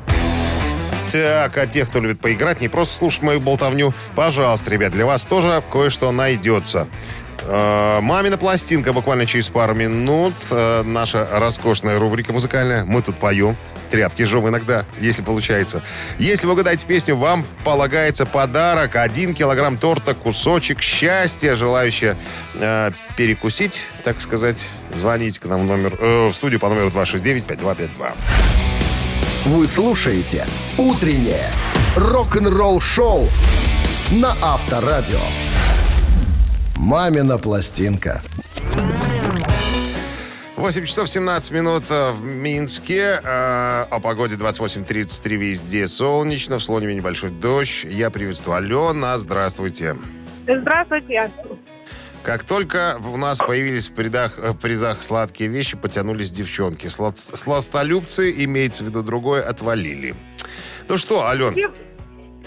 [1.12, 5.26] Так, а тех, кто любит поиграть, не просто слушать мою болтовню, пожалуйста, ребят, для вас
[5.26, 6.88] тоже кое-что найдется.
[7.44, 10.36] Э, Мамина пластинка буквально через пару минут.
[10.52, 12.86] Э, наша роскошная рубрика музыкальная.
[12.86, 13.58] Мы тут поем.
[13.90, 15.84] Тряпки жжем иногда, если получается.
[16.18, 18.96] Если вы угадаете песню, вам полагается подарок.
[18.96, 21.56] Один килограмм торта, кусочек счастья.
[21.56, 22.16] Желающие
[22.54, 28.14] э, перекусить, так сказать, звоните к нам в, номер, э, в студию по номеру 269-5252.
[29.46, 30.46] Вы слушаете
[30.78, 31.50] «Утреннее
[31.96, 33.28] рок-н-ролл-шоу»
[34.12, 35.18] на Авторадио.
[36.76, 38.22] «Мамина пластинка».
[40.58, 43.20] 8 часов 17 минут э, в Минске.
[43.24, 46.60] Э, о погоде 28.33 везде солнечно.
[46.60, 47.84] В Слоневе небольшой дождь.
[47.86, 49.18] Я приветствую Алена.
[49.18, 49.96] Здравствуйте.
[50.48, 51.32] Здравствуйте.
[52.24, 56.88] Как только у нас появились в, придах, в призах сладкие вещи, потянулись девчонки.
[56.88, 60.16] Слад, сластолюбцы, имеется в виду другое, отвалили.
[60.88, 61.54] Ну что, Ален?
[61.54, 61.72] Дев-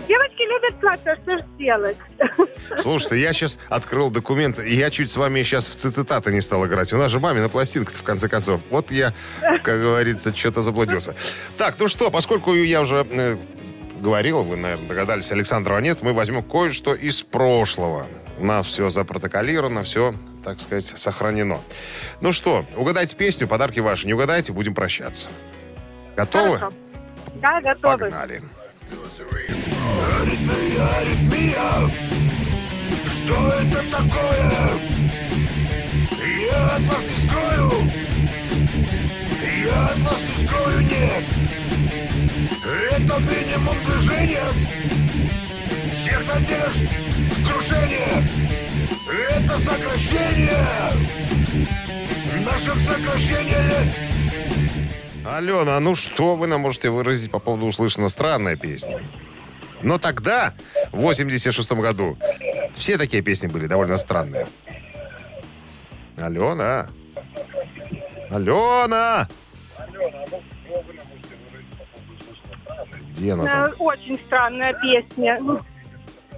[0.09, 1.97] Девочки любят сладкое, что ж делать?
[2.79, 6.67] Слушайте, я сейчас открыл документ, и я чуть с вами сейчас в цитаты не стал
[6.67, 6.93] играть.
[6.93, 8.61] У нас же мамина пластинка в конце концов.
[8.71, 11.15] Вот я, как говорится, что-то заблудился.
[11.57, 13.37] Так, ну что, поскольку я уже э,
[14.01, 18.07] говорил, вы, наверное, догадались, Александрова нет, мы возьмем кое-что из прошлого.
[18.39, 21.61] У нас все запротоколировано, все, так сказать, сохранено.
[22.21, 24.07] Ну что, угадайте песню, подарки ваши.
[24.07, 25.29] Не угадайте, будем прощаться.
[26.17, 26.59] Готовы?
[26.59, 26.77] Хорошо.
[27.37, 27.99] Да, готовы.
[27.99, 28.43] Погнали.
[30.21, 31.91] Аритмия, аритмия
[33.07, 34.53] Что это такое?
[36.51, 37.73] Я от вас не скрою
[39.65, 41.25] Я от вас не скрою, нет
[42.93, 44.45] Это минимум движения
[45.95, 46.83] Всех надежд
[47.49, 48.25] крушение
[49.31, 50.67] Это сокращение
[52.45, 53.95] Наших сокращений лет
[55.25, 58.09] Алена, а ну что вы нам можете выразить по поводу услышанного?
[58.09, 59.01] Странная песня.
[59.83, 60.53] Но тогда,
[60.93, 62.19] в 86 году,
[62.77, 64.47] все такие песни были довольно странные.
[66.19, 66.89] Алена?
[68.31, 69.29] Алена!
[73.13, 73.73] Где она Э, там?
[73.79, 75.41] Очень странная песня.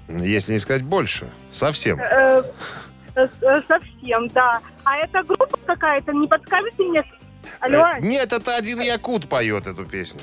[0.09, 1.29] Если не сказать больше.
[1.51, 1.99] Совсем.
[2.01, 2.42] Э,
[3.14, 4.61] э, э, Совсем, да.
[4.85, 7.05] А эта группа какая-то, не подскажете мне?
[7.61, 10.21] Алло, Нет, это один якут поет эту песню.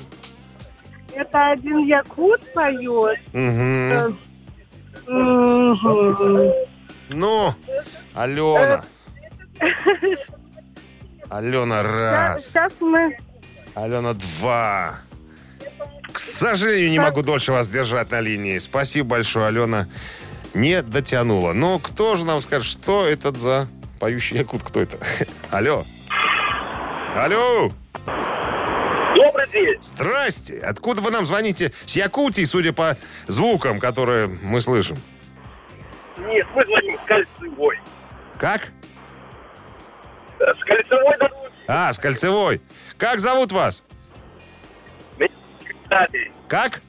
[1.14, 3.18] это один якут поет.
[3.32, 4.18] Мгм.
[7.08, 7.54] Ну,
[8.14, 8.84] Алена.
[11.30, 12.46] Алена, раз.
[12.46, 13.16] Сейчас мы...
[13.74, 14.98] Алена, два.
[16.14, 18.58] К сожалению, не могу дольше вас держать на линии.
[18.58, 19.88] Спасибо большое, Алена.
[20.54, 21.52] Не дотянула.
[21.52, 23.66] Но кто же нам скажет, что это за
[23.98, 24.62] поющий якут?
[24.62, 24.96] Кто это?
[25.50, 25.84] Алло.
[27.16, 27.72] Алло.
[29.16, 29.76] Добрый день.
[29.82, 30.60] Здрасте.
[30.60, 31.72] Откуда вы нам звоните?
[31.84, 32.96] С Якутии, судя по
[33.26, 34.96] звукам, которые мы слышим.
[36.16, 37.80] Нет, мы звоним с кольцевой.
[38.38, 38.70] Как?
[40.38, 41.34] Э, С кольцевой дороги
[41.66, 42.62] А, с Кольцевой.
[42.98, 43.82] Как зовут вас?
[45.84, 46.32] Виталий.
[46.48, 46.80] Как?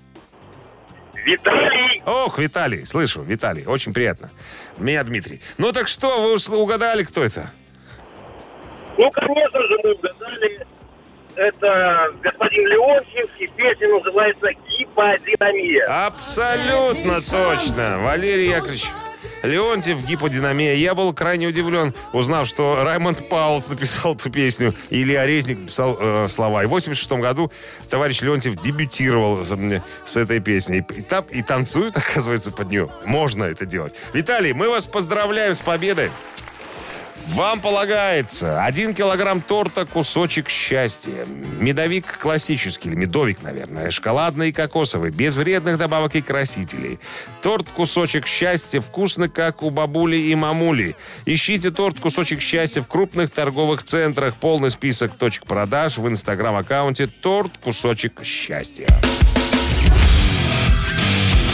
[1.14, 2.04] Виталий.
[2.06, 4.30] Ох, Виталий, слышу, Виталий, очень приятно.
[4.78, 5.42] Меня Дмитрий.
[5.58, 7.50] Ну так что, вы угадали, кто это?
[8.98, 10.68] Ну, конечно же, мы угадали.
[11.36, 16.06] Это господин Леонтьев, и песня называется «Гиподинамия».
[16.08, 18.00] Абсолютно точно.
[18.04, 18.86] Валерий Яковлевич
[19.46, 20.74] Леонтьев, гиподинамия.
[20.74, 25.98] Я был крайне удивлен, узнав, что Раймонд Паулс написал эту песню, и Илья Резник написал
[26.00, 26.64] э, слова.
[26.64, 27.52] И в 86 году
[27.90, 30.84] товарищ Леонтьев дебютировал с, с этой песней.
[30.96, 32.90] И, там, и танцует, оказывается, под нее.
[33.06, 33.96] Можно это делать.
[34.14, 36.12] Виталий, мы вас поздравляем с победой.
[37.30, 41.26] Вам полагается один килограмм торта «Кусочек счастья».
[41.60, 47.00] Медовик классический, или медовик, наверное, шоколадный и кокосовый, без вредных добавок и красителей.
[47.42, 50.96] Торт «Кусочек счастья» вкусно, как у бабули и мамули.
[51.26, 54.36] Ищите торт «Кусочек счастья» в крупных торговых центрах.
[54.36, 58.88] Полный список точек продаж в инстаграм-аккаунте «Торт «Кусочек счастья».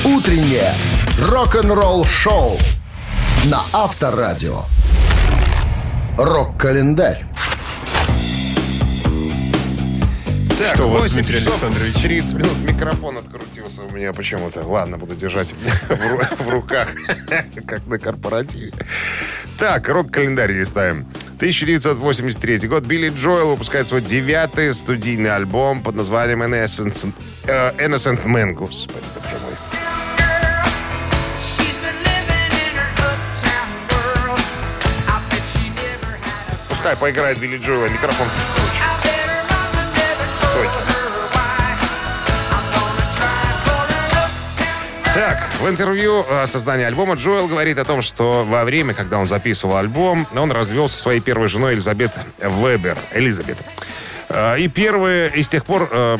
[0.04, 0.74] Утреннее
[1.20, 2.58] рок-н-ролл-шоу
[3.46, 4.64] на Авторадио.
[6.18, 7.26] Рок-календарь.
[10.60, 12.02] Так, Что у вас, 8 Дмитрий часов Александрович?
[12.04, 14.64] 30 минут микрофон открутился у меня почему-то.
[14.64, 15.54] Ладно, буду держать
[15.90, 16.90] в, ру- в руках,
[17.66, 18.72] как на корпоративе.
[19.58, 21.08] Так, рок-календарь листаем.
[21.38, 22.84] 1983 год.
[22.84, 27.12] Билли Джоэл выпускает свой девятый студийный альбом под названием Innocent,
[27.46, 28.52] э, Innocent Man.
[28.54, 29.54] Господи, боже мой.
[36.82, 38.84] Пускай поиграет Билли Джоэл, микрофон включу.
[40.36, 40.74] Стойте.
[45.14, 49.28] Так, в интервью о создании альбома Джоэл говорит о том, что во время, когда он
[49.28, 52.98] записывал альбом, он развелся со своей первой женой Элизабет Вебер.
[53.14, 53.60] Элизабет.
[54.30, 56.18] Э, И первые, и с тех пор, э,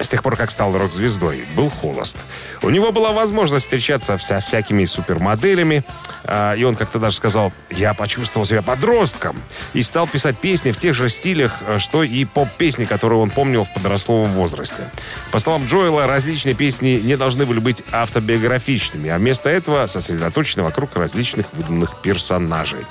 [0.00, 2.16] с тех пор, как стал рок-звездой, был холост.
[2.62, 5.84] У него была возможность встречаться со всякими супермоделями,
[6.24, 9.40] э, и он как-то даже сказал, я почувствовал себя подростком,
[9.72, 13.64] и стал писать песни в тех же стилях, э, что и поп-песни, которые он помнил
[13.64, 14.90] в подростковом возрасте.
[15.30, 20.96] По словам Джоэла, различные песни не должны были быть автобиографичными, а вместо этого сосредоточены вокруг
[20.96, 22.84] различных выдуманных персонажей.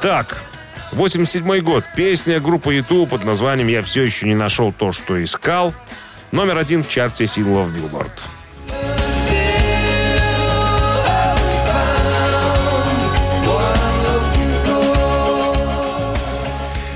[0.00, 0.36] Так,
[0.92, 1.84] 87 год.
[1.96, 5.74] Песня группы YouTube под названием «Я все еще не нашел то, что искал».
[6.32, 8.10] Номер один в чарте синглов Billboard.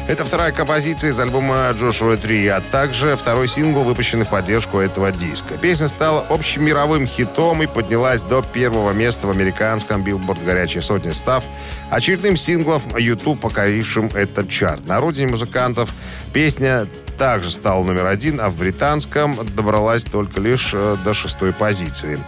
[0.08, 5.12] Это вторая композиция из альбома Джошуа 3, а также второй сингл, выпущенный в поддержку этого
[5.12, 5.58] диска.
[5.58, 11.44] Песня стала общемировым хитом и поднялась до первого места в американском Billboard «Горячая сотня», став
[11.90, 14.86] очередным синглом YouTube, покорившим этот чарт.
[14.86, 15.92] На родине музыкантов
[16.32, 22.18] песня также стала номер один, а в британском добралась только лишь э, до шестой позиции.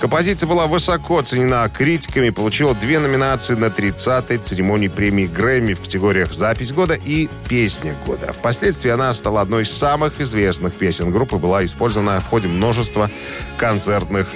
[0.00, 6.32] Композиция была высоко оценена критиками, получила две номинации на 30-й церемонии премии Грэмми в категориях
[6.32, 8.32] «Запись года» и «Песня года».
[8.32, 13.10] Впоследствии она стала одной из самых известных песен группы, была использована в ходе множества
[13.58, 14.28] концертных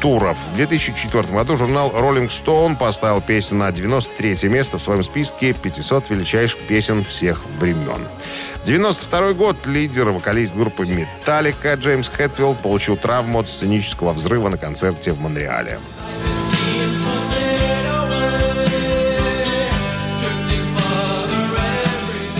[0.00, 0.38] туров.
[0.52, 6.10] В 2004 году журнал Rolling Stone поставил песню на 93 место в своем списке 500
[6.10, 8.08] величайших песен всех времен.
[8.64, 15.12] 92 год лидер, вокалист группы Metallica Джеймс Хэтфилд получил травму от сценического взрыва на концерте
[15.12, 15.78] в Монреале.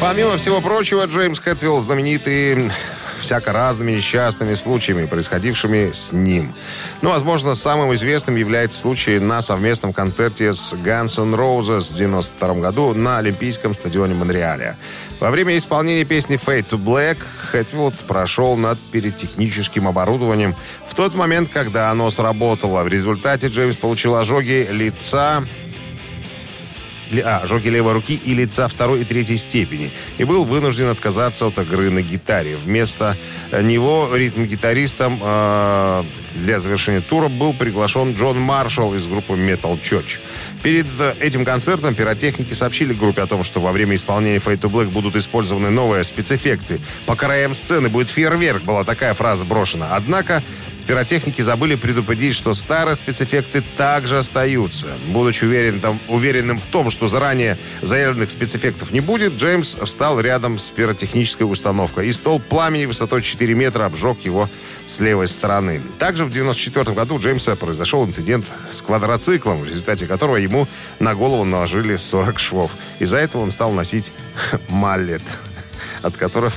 [0.01, 2.71] Помимо всего прочего, Джеймс Хэтфилд знаменитый
[3.21, 6.55] всяко разными несчастными случаями, происходившими с ним.
[7.03, 12.55] Ну, возможно, самым известным является случай на совместном концерте с Guns N' Roses в 92
[12.55, 14.75] году на Олимпийском стадионе Монреаля.
[15.21, 17.19] Во время исполнения песни «Fade to Black»
[17.53, 20.55] Хэтфилд прошел над перетехническим оборудованием
[20.87, 22.83] в тот момент, когда оно сработало.
[22.85, 25.70] В результате Джеймс получил ожоги лица, ли-
[27.25, 31.59] а, ожоги левой руки и лица второй и третьей степени и был вынужден отказаться от
[31.59, 32.57] игры на гитаре.
[32.57, 33.17] Вместо
[33.51, 40.21] э, него ритм-гитаристом э, для завершения тура был приглашен Джон Маршалл из группы Metal Church.
[40.63, 44.71] Перед э, этим концертом пиротехники сообщили группе о том, что во время исполнения Fade to
[44.71, 46.81] Black будут использованы новые спецэффекты.
[47.07, 49.97] По краям сцены будет фейерверк, была такая фраза брошена.
[49.97, 50.43] Однако
[50.91, 54.89] Пиротехники забыли предупредить, что старые спецэффекты также остаются.
[55.07, 60.59] Будучи уверен, там, уверенным в том, что заранее заявленных спецэффектов не будет, Джеймс встал рядом
[60.59, 64.49] с пиротехнической установкой, и стол пламени высотой 4 метра обжег его
[64.85, 65.81] с левой стороны.
[66.01, 70.67] Также в 1994 году Джеймса произошел инцидент с квадроциклом, в результате которого ему
[70.99, 72.73] на голову наложили 40 швов.
[72.99, 74.11] Из-за этого он стал носить
[74.69, 75.23] маллет
[76.03, 76.55] от которых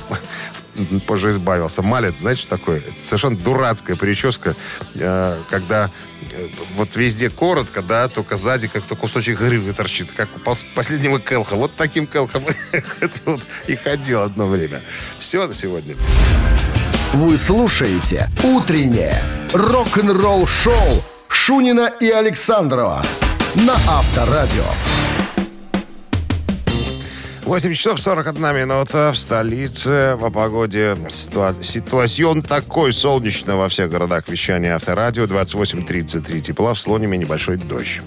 [1.06, 1.82] позже избавился.
[1.82, 2.82] Малет, знаете, что такое?
[3.00, 4.54] Совершенно дурацкая прическа,
[4.94, 5.90] э, когда
[6.32, 10.40] э, вот везде коротко, да, только сзади как-то кусочек гривы торчит, как у
[10.74, 11.56] последнего Келха.
[11.56, 12.44] Вот таким Келхом
[13.66, 14.82] и ходил одно время.
[15.18, 15.96] Все на сегодня.
[17.12, 23.04] Вы слушаете «Утреннее рок-н-ролл-шоу» Шунина и Александрова
[23.54, 24.64] на Авторадио.
[27.44, 30.16] 8 часов 41 минута в столице.
[30.20, 35.24] По погоде ситуа- ситуацион такой солнечно во всех городах вещания Авторадио.
[35.26, 38.00] 28-33 тепла, в Слониме небольшой дождь.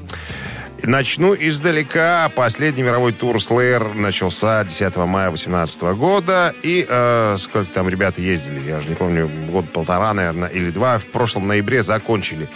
[0.83, 2.29] Начну издалека.
[2.35, 6.53] Последний мировой тур Slayer начался 10 мая 2018 года.
[6.63, 10.99] И э, сколько там ребята ездили, я уже не помню, год-полтора, наверное, или два.
[10.99, 12.47] В прошлом ноябре закончили.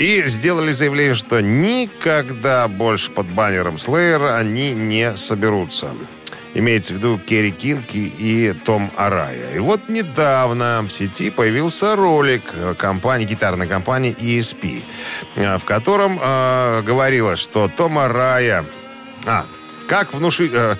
[0.00, 5.94] И сделали заявление, что никогда больше под баннером Slayer они не соберутся.
[6.54, 9.54] Имеется в виду Керри Кинг и Том Арая.
[9.54, 12.42] И вот недавно в сети появился ролик
[12.78, 14.82] компании, гитарной компании ESP,
[15.36, 18.64] э, в котором э, говорилось, что Том Арая...
[19.26, 19.44] А,
[19.86, 20.52] как внушить...
[20.54, 20.76] Э,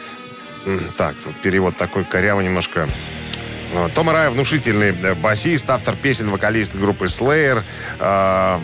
[0.97, 2.89] так, тут перевод такой корявый немножко.
[3.75, 7.63] Э, Том Арая внушительный басист, автор песен, вокалист группы Slayer.
[7.99, 8.61] Э,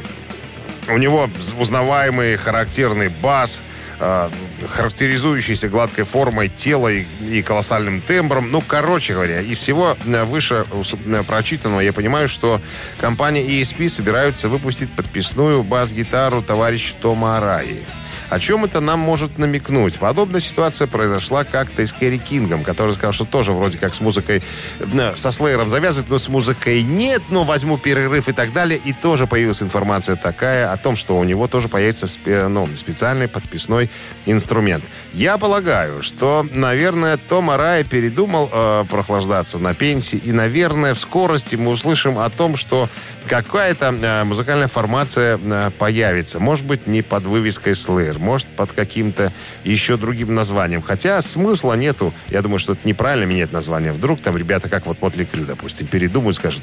[0.88, 3.62] у него узнаваемый характерный бас,
[3.99, 4.31] э,
[4.68, 8.51] характеризующийся гладкой формой тела и, колоссальным тембром.
[8.51, 12.61] Ну, короче говоря, из всего э, выше э, прочитанного я понимаю, что
[13.01, 17.81] компания ESP собираются выпустить подписную бас-гитару товарища Тома Араи.
[18.28, 19.98] О чем это нам может намекнуть?
[19.98, 24.00] Подобная ситуация произошла как-то и с Керри Кингом, который сказал, что тоже вроде как с
[24.00, 24.42] музыкой,
[24.80, 28.80] э, со слеером завязывает, но с музыкой нет, но возьму перерыв и так далее.
[28.84, 33.90] И тоже появилась информация такая о том, что у него тоже появится ну, специальный подписной
[34.26, 34.84] инструмент.
[35.12, 41.56] Я полагаю, что, наверное, Том Арай передумал э, прохлаждаться на пенсии, и, наверное, в скорости
[41.56, 42.88] мы услышим о том, что
[43.26, 46.40] какая-то э, музыкальная формация э, появится.
[46.40, 49.32] Может быть, не под вывеской Slayer, может, под каким-то
[49.64, 50.82] еще другим названием.
[50.82, 52.14] Хотя смысла нету.
[52.28, 53.92] Я думаю, что это неправильно менять название.
[53.92, 56.62] Вдруг там ребята, как вот Мотли Крю, допустим, передумают, скажут,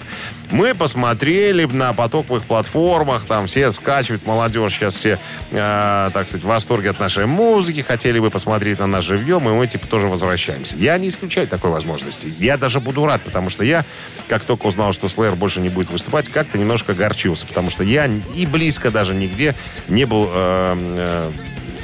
[0.49, 5.19] мы посмотрели на потоковых платформах, там все скачивают, молодежь сейчас все,
[5.51, 9.51] э, так сказать, в восторге от нашей музыки, хотели бы посмотреть на нас живьем, и
[9.51, 10.75] мы, типа, тоже возвращаемся.
[10.77, 12.31] Я не исключаю такой возможности.
[12.39, 13.85] Я даже буду рад, потому что я,
[14.27, 18.05] как только узнал, что Slayer больше не будет выступать, как-то немножко горчился, потому что я
[18.35, 19.55] и близко даже нигде
[19.87, 21.31] не был э, э,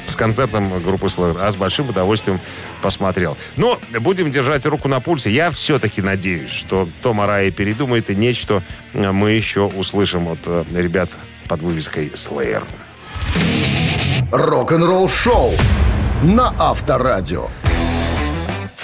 [0.06, 2.40] с концертом группы Slayer, а с большим удовольствием
[2.80, 3.36] посмотрел.
[3.56, 5.32] Но будем держать руку на пульсе.
[5.32, 11.10] Я все-таки надеюсь, что Том Арай передумает, и нечто мы еще услышим от э, ребят
[11.48, 12.62] под вывеской Slayer.
[14.30, 15.52] Рок-н-ролл шоу
[16.22, 17.48] на Авторадио.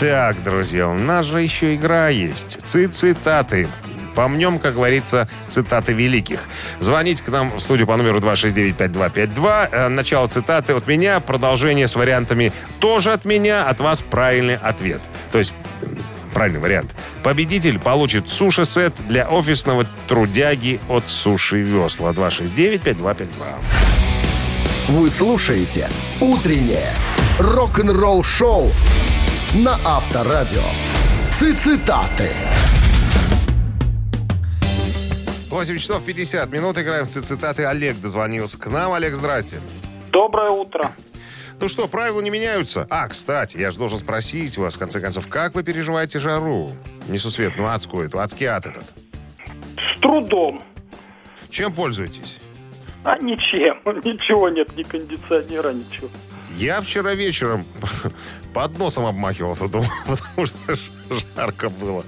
[0.01, 2.59] Так, друзья, у нас же еще игра есть.
[2.65, 3.69] Цитаты.
[4.17, 6.41] Помнем, как говорится, цитаты великих.
[6.81, 9.69] Звоните к нам в студию по номеру 269-5252.
[9.71, 15.03] Э, Начало цитаты от меня, продолжение с вариантами тоже от меня, от вас правильный ответ.
[15.31, 15.53] То есть
[16.33, 16.95] правильный вариант.
[17.23, 22.13] Победитель получит суши-сет для офисного трудяги от Суши Весла.
[22.13, 23.29] 269-5252.
[24.89, 26.91] Вы слушаете «Утреннее
[27.39, 28.71] рок-н-ролл-шоу»
[29.55, 30.63] на Авторадио.
[31.39, 32.31] Цитаты.
[35.49, 36.77] 8 часов 50 минут.
[36.79, 37.65] Играем в цитаты.
[37.65, 38.93] Олег дозвонился к нам.
[38.93, 39.61] Олег, здрасте.
[40.11, 40.93] Доброе утро.
[41.61, 42.87] Ну что, правила не меняются?
[42.91, 46.71] А, кстати, я же должен спросить вас, в конце концов, как вы переживаете жару?
[47.09, 48.85] Несусветную, адскую эту, адский ад этот.
[49.77, 50.63] С трудом.
[51.49, 52.37] Чем пользуетесь?
[53.05, 53.79] А ничем.
[54.05, 56.09] Ничего нет, ни кондиционера, ничего.
[56.57, 57.65] Я вчера вечером
[58.53, 60.59] под носом обмахивался, думал, потому что
[61.37, 62.05] жарко было.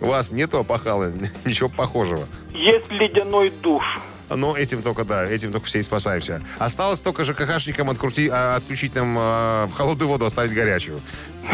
[0.00, 1.12] У вас нету опахала,
[1.44, 2.26] ничего похожего?
[2.52, 3.84] Есть ледяной душ.
[4.30, 6.42] Но этим только, да, этим только все и спасаемся.
[6.58, 11.00] Осталось только ЖКХшникам открути, а, отключить нам а, холодную воду, оставить горячую.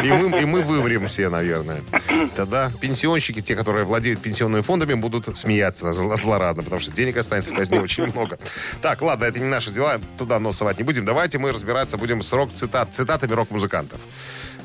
[0.05, 1.82] И мы, и мы выврем все, наверное.
[2.36, 7.51] Тогда пенсионщики, те, которые владеют пенсионными фондами, будут смеяться зло- злорадно, потому что денег останется
[7.51, 8.38] в казне очень много.
[8.80, 11.05] Так, ладно, это не наши дела, туда нос совать не будем.
[11.05, 14.01] Давайте мы разбираться будем с рок-цитат, цитатами рок-музыкантов.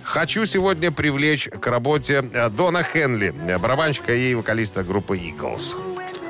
[0.06, 5.76] Хочу сегодня привлечь к работе э, Дона Хенли, э, барабанщика и вокалиста группы Eagles.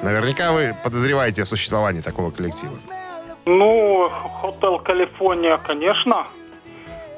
[0.01, 2.73] Наверняка вы подозреваете о существовании такого коллектива.
[3.45, 4.09] Ну,
[4.41, 6.26] Хотел Калифорния, конечно.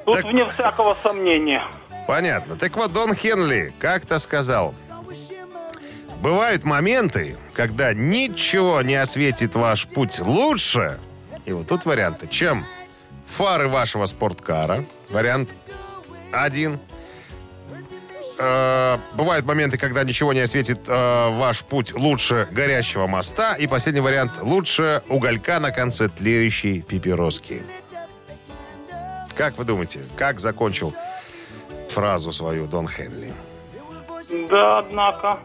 [0.05, 1.63] Тут Так- вне всякого сомнения.
[2.07, 2.55] Понятно.
[2.55, 4.73] Так вот, Дон Хенли как-то сказал.
[6.21, 10.99] Бывают моменты, когда ничего не осветит ваш путь лучше.
[11.45, 12.27] И вот тут варианты.
[12.27, 12.65] Чем
[13.27, 14.83] фары вашего спорткара.
[15.09, 15.49] Вариант
[16.43, 16.79] один.
[18.39, 23.55] Э, бывают моменты, когда ничего не осветит э, ваш путь лучше горящего моста.
[23.55, 24.33] И последний вариант.
[24.41, 27.63] Лучше уголька на конце тлеющей папироски.
[29.35, 30.93] Как вы думаете, как закончил
[31.89, 33.33] фразу свою Дон Хенли?
[34.49, 35.39] Да, однако.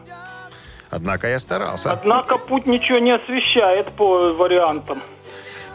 [0.89, 1.91] Однако я старался.
[1.91, 5.01] Однако путь ничего не освещает по вариантам.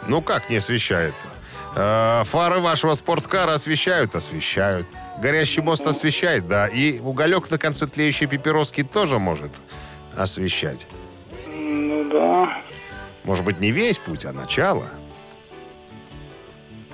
[0.07, 1.13] Ну как не освещает?
[1.75, 4.15] Э, фары вашего спорткара освещают?
[4.15, 4.87] Освещают.
[5.21, 6.67] Горящий мост освещает, да.
[6.67, 9.51] И уголек на конце тлеющей папироски тоже может
[10.17, 10.87] освещать.
[11.47, 12.57] Ну да.
[13.23, 14.85] Может быть, не весь путь, а начало?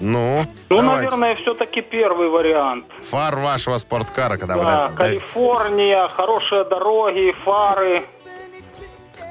[0.01, 1.15] Ну, Ну, давайте.
[1.15, 2.85] наверное, все-таки первый вариант.
[3.09, 4.63] Фар вашего спорткара, когда Да, вы...
[4.65, 8.03] да, Калифорния, хорошие дороги, фары.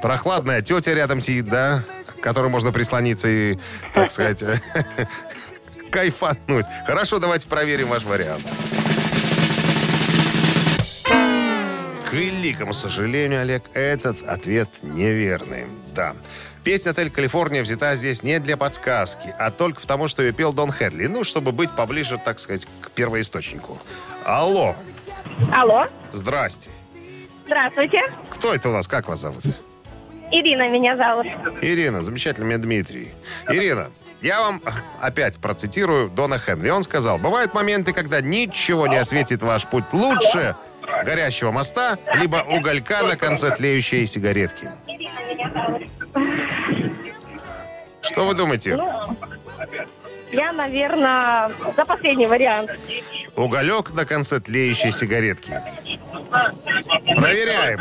[0.01, 1.82] Прохладная тетя рядом сидит, да?
[2.16, 3.59] К которой можно прислониться и,
[3.92, 4.42] так сказать,
[5.95, 6.66] кайфануть.
[6.86, 8.42] Хорошо, давайте проверим ваш вариант.
[12.11, 15.66] К великому сожалению, Олег, этот ответ неверный.
[15.95, 16.14] Да.
[16.64, 20.72] Песня «Отель Калифорния» взята здесь не для подсказки, а только потому, что ее пел Дон
[20.72, 21.07] Херли.
[21.07, 23.78] Ну, чтобы быть поближе, так сказать, к первоисточнику.
[24.24, 24.74] Алло,
[25.53, 26.70] Алло, здрасте.
[27.47, 28.01] здравствуйте.
[28.30, 28.88] Кто это у нас?
[28.88, 29.45] Как вас зовут?
[30.32, 31.26] Ирина меня зовут.
[31.61, 33.12] Ирина, замечательно, меня Дмитрий.
[33.49, 33.90] Ирина,
[34.25, 34.62] я вам
[35.03, 36.70] опять процитирую Дона Хенри.
[36.70, 40.57] Он сказал, бывают моменты, когда ничего не осветит ваш путь лучше
[41.05, 44.70] горящего моста, либо уголька на конце тлеющей сигаретки.
[48.01, 48.79] Что вы думаете?
[50.33, 52.70] Я, наверное, за последний вариант.
[53.37, 55.61] Уголек на конце тлеющей сигаретки.
[57.14, 57.81] Проверяем.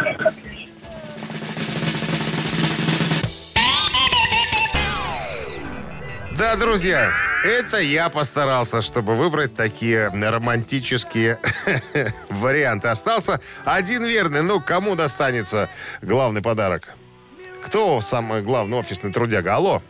[6.38, 7.11] Да, друзья,
[7.43, 11.38] это я постарался, чтобы выбрать такие романтические
[12.29, 12.88] варианты.
[12.88, 14.41] Остался один верный.
[14.41, 15.69] Ну, кому достанется
[16.01, 16.89] главный подарок?
[17.63, 19.55] Кто самый главный офисный трудяга?
[19.55, 19.81] Алло,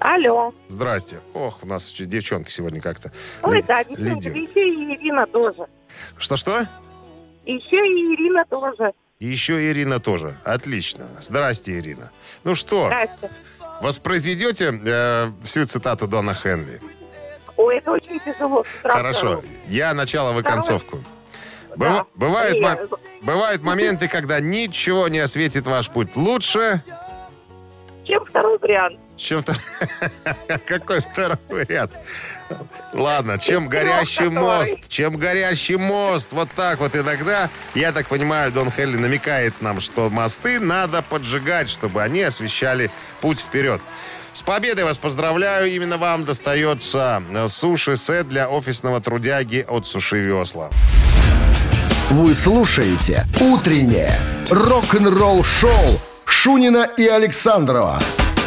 [0.00, 0.54] Алло.
[0.68, 1.20] здрасте.
[1.34, 4.24] Ох, у нас девчонки сегодня как-то Ой, ли- да, лидируют.
[4.24, 5.66] еще и Ирина тоже.
[6.18, 6.66] Что-что?
[7.44, 8.92] Еще и Ирина тоже.
[9.18, 10.34] И еще Ирина тоже.
[10.44, 11.06] Отлично.
[11.20, 12.10] Здрасте, Ирина.
[12.44, 13.30] Ну что, Здрасте.
[13.80, 16.80] Воспроизведете э, всю цитату Дона Хенли?
[17.56, 18.64] Ой, это очень тяжело.
[18.78, 18.98] Страшно.
[18.98, 19.42] Хорошо.
[19.68, 20.98] Я начало, вы концовку.
[21.76, 21.76] Да.
[21.76, 22.78] Быва- бывают, И мо-
[23.22, 26.82] бывают моменты, когда ничего не осветит ваш путь лучше,
[28.04, 28.98] Чем второй вариант?
[29.20, 29.40] Чем...
[29.40, 31.92] втор- Какой второй вариант?
[32.92, 36.30] Ладно, чем горящий мост, чем горящий мост.
[36.32, 41.68] Вот так вот иногда, я так понимаю, Дон Хелли намекает нам, что мосты надо поджигать,
[41.68, 42.90] чтобы они освещали
[43.20, 43.80] путь вперед.
[44.32, 45.70] С победой вас поздравляю.
[45.72, 50.70] Именно вам достается э, суши-сет для офисного трудяги от Суши Весла.
[52.10, 54.18] Вы слушаете «Утреннее
[54.50, 58.00] рок-н-ролл-шоу» Шунина и Александрова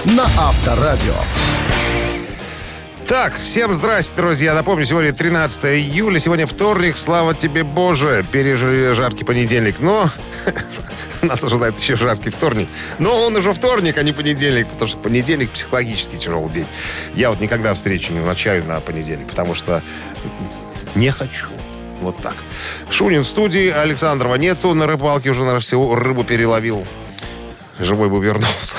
[0.06, 1.14] на Авторадио.
[3.08, 4.54] Так, всем здрасте, друзья.
[4.54, 6.98] Напомню, сегодня 13 июля, сегодня вторник.
[6.98, 8.26] Слава тебе, Боже.
[8.32, 9.80] Пережили жаркий понедельник.
[9.80, 10.10] Но
[11.22, 12.68] нас ожидает еще жаркий вторник.
[13.00, 16.68] Но он уже вторник, а не понедельник, потому что понедельник психологически тяжелый день.
[17.14, 19.82] Я вот никогда встречу не назначаю на понедельник, потому что
[20.96, 21.48] не хочу.
[22.02, 22.36] Вот так.
[22.90, 24.74] Шунин в студии, Александрова нету.
[24.74, 26.86] На рыбалке уже, наверное, всего рыбу переловил.
[27.80, 28.78] Живой бы вернулся.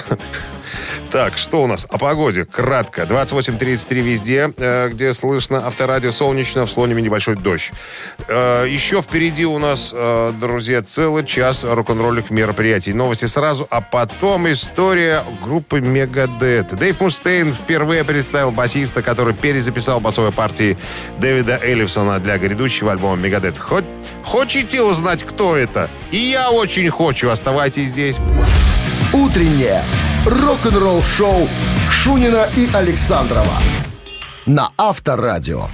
[1.14, 1.86] Так, что у нас?
[1.90, 2.44] О погоде.
[2.44, 3.02] Кратко.
[3.02, 7.70] 28.33 везде, э, где слышно авторадио солнечно, в Слониме небольшой дождь.
[8.26, 12.92] Э, еще впереди у нас, э, друзья, целый час рок-н-ролльных мероприятий.
[12.92, 16.76] Новости сразу, а потом история группы Мегадет.
[16.76, 20.76] Дэйв Мустейн впервые представил басиста, который перезаписал басовые партии
[21.20, 23.56] Дэвида Эллифсона для грядущего альбома Мегадет.
[23.56, 23.84] Хоть,
[24.24, 25.88] хотите узнать, кто это?
[26.10, 27.30] И я очень хочу.
[27.30, 28.18] Оставайтесь здесь.
[29.12, 29.84] «Утреннее
[30.26, 31.48] рок-н-ролл-шоу
[31.90, 33.58] Шунина и Александрова
[34.46, 35.68] на Авторадио.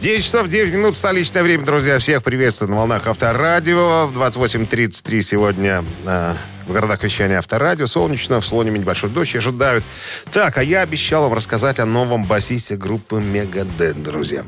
[0.00, 1.98] 9 часов 9 минут, столичное время, друзья.
[1.98, 4.06] Всех приветствую на волнах Авторадио.
[4.06, 6.34] В 28.33 сегодня э,
[6.68, 7.86] в городах вещания Авторадио.
[7.86, 9.84] Солнечно, в Слониме небольшой дождь ожидают.
[10.32, 14.44] Так, а я обещал вам рассказать о новом басисте группы Мегадет, друзья.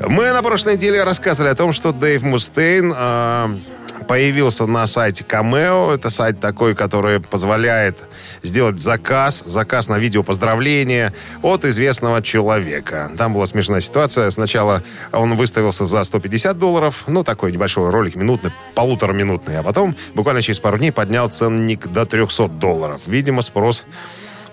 [0.00, 2.92] Мы на прошлой неделе рассказывали о том, что Дэйв Мустейн...
[2.94, 3.56] Э,
[4.04, 5.92] появился на сайте Cameo.
[5.94, 7.98] Это сайт такой, который позволяет
[8.42, 11.12] сделать заказ, заказ на видео поздравления
[11.42, 13.10] от известного человека.
[13.16, 14.30] Там была смешная ситуация.
[14.30, 20.42] Сначала он выставился за 150 долларов, ну, такой небольшой ролик, минутный, полутораминутный, а потом буквально
[20.42, 23.00] через пару дней поднял ценник до 300 долларов.
[23.06, 23.84] Видимо, спрос,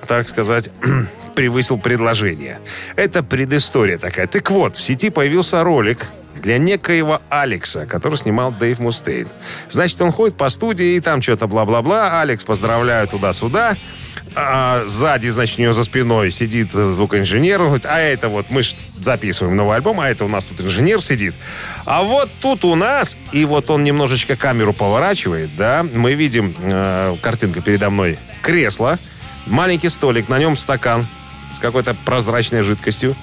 [0.07, 0.69] так сказать,
[1.35, 2.59] превысил предложение.
[2.95, 4.27] Это предыстория такая.
[4.27, 6.07] Так вот, в сети появился ролик,
[6.41, 9.27] для некоего Алекса, который снимал Дэйв Мустейн.
[9.69, 12.19] Значит, он ходит по студии, и там что-то бла-бла-бла.
[12.19, 13.75] Алекс поздравляю туда-сюда.
[14.33, 17.61] А сзади, значит, у него за спиной сидит звукоинженер.
[17.61, 18.61] Он говорит, а это вот мы
[18.99, 21.35] записываем новый альбом, а это у нас тут инженер сидит.
[21.85, 27.17] А вот тут у нас, и вот он немножечко камеру поворачивает, да, мы видим, э,
[27.21, 28.99] картинка передо мной, кресло,
[29.47, 31.05] маленький столик, на нем стакан
[31.53, 33.15] с какой-то прозрачной жидкостью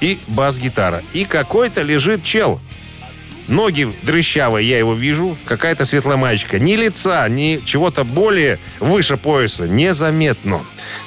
[0.00, 1.02] и бас-гитара.
[1.12, 2.60] И какой-то лежит чел.
[3.48, 5.36] Ноги дрыщавые, я его вижу.
[5.44, 6.58] Какая-то светлая маечка.
[6.58, 9.68] Ни лица, ни чего-то более выше пояса.
[9.68, 10.62] Незаметно.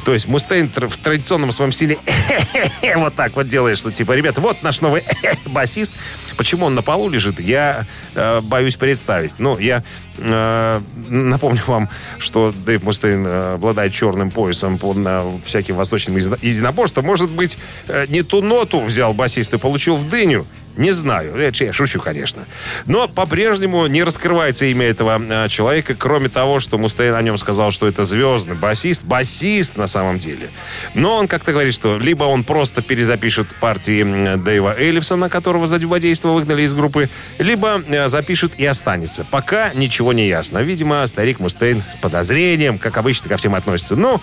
[0.06, 1.98] То есть Мустейн в традиционном своем стиле
[2.96, 5.04] вот так вот делает, что типа, ребята, вот наш новый
[5.46, 5.94] басист.
[6.38, 9.34] Почему он на полу лежит, я э, боюсь представить.
[9.40, 9.84] Ну, я
[10.18, 17.06] э, напомню вам, что Дэйв Мустейн э, обладает черным поясом по на всяким восточным единоборствам.
[17.06, 17.58] Может быть,
[17.88, 20.46] э, не ту ноту взял басист и получил в дыню.
[20.78, 21.36] Не знаю.
[21.36, 22.46] Это я шучу, конечно.
[22.86, 27.72] Но по-прежнему не раскрывается имя этого э, человека, кроме того, что Мустейн о нем сказал,
[27.72, 29.04] что это звездный басист.
[29.04, 30.50] Басист на самом деле.
[30.94, 36.30] Но он как-то говорит, что либо он просто перезапишет партии Дэйва Эллифсона, которого за дюбодейство
[36.30, 37.10] выгнали из группы,
[37.40, 39.26] либо э, запишет и останется.
[39.30, 40.60] Пока ничего не ясно.
[40.60, 43.96] Видимо, старик Мустейн с подозрением, как обычно, ко всем относится.
[43.96, 44.22] Ну,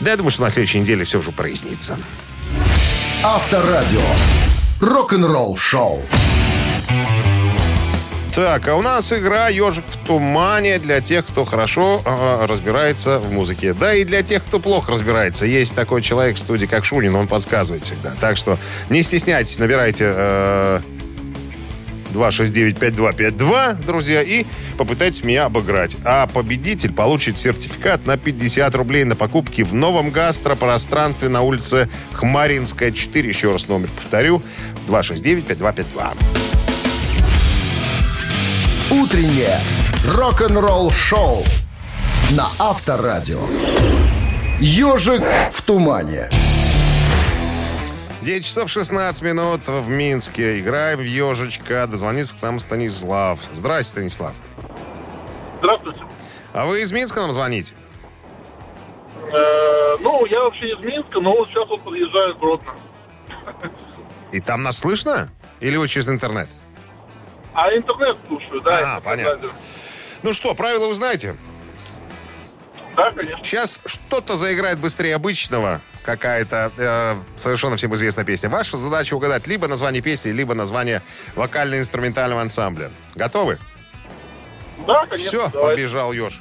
[0.00, 1.98] да, я думаю, что на следующей неделе все уже прояснится.
[3.22, 4.00] Авторадио.
[4.80, 6.02] Рок-н-ролл шоу.
[8.34, 13.32] Так, а у нас игра «Ежик в тумане» для тех, кто хорошо э, разбирается в
[13.32, 13.72] музыке.
[13.72, 15.46] Да и для тех, кто плохо разбирается.
[15.46, 18.12] Есть такой человек в студии, как Шунин, он подсказывает всегда.
[18.20, 18.58] Так что
[18.90, 20.80] не стесняйтесь, набирайте э,
[22.16, 24.46] 269-5252, друзья, и
[24.76, 25.96] попытайтесь меня обыграть.
[26.04, 32.90] А победитель получит сертификат на 50 рублей на покупки в новом гастропространстве на улице Хмаринская,
[32.90, 33.28] 4.
[33.28, 34.42] Еще раз номер повторю.
[34.88, 36.16] 269-5252.
[38.90, 39.60] Утреннее
[40.14, 41.44] рок-н-ролл шоу
[42.30, 43.40] на Авторадио.
[44.60, 46.30] Ежик в тумане.
[48.26, 50.58] 9 часов 16 минут в Минске.
[50.58, 51.86] Играем в ежечка.
[51.86, 53.38] Дозвонится к нам Станислав.
[53.52, 54.34] Здрасте, Станислав.
[55.60, 56.00] Здравствуйте.
[56.52, 57.74] А вы из Минска нам звоните?
[59.32, 62.74] Э, ну, я вообще из Минска, но вот сейчас вот подъезжаю в Гродно.
[64.32, 65.28] И там нас слышно?
[65.60, 66.48] Или вы через интернет?
[67.54, 68.96] А интернет слушаю, да.
[68.96, 69.34] А, понятно.
[69.34, 69.50] радио.
[70.24, 71.36] Ну что, правила вы знаете?
[72.96, 73.44] Да, конечно.
[73.44, 75.80] Сейчас что-то заиграет быстрее обычного.
[76.06, 78.48] Какая-то э, совершенно всем известная песня.
[78.48, 81.02] Ваша задача угадать либо название песни, либо название
[81.34, 82.92] вокально-инструментального ансамбля.
[83.16, 83.58] Готовы?
[84.86, 85.28] Да, конечно.
[85.28, 85.82] Все, давайте.
[85.82, 86.40] побежал еж.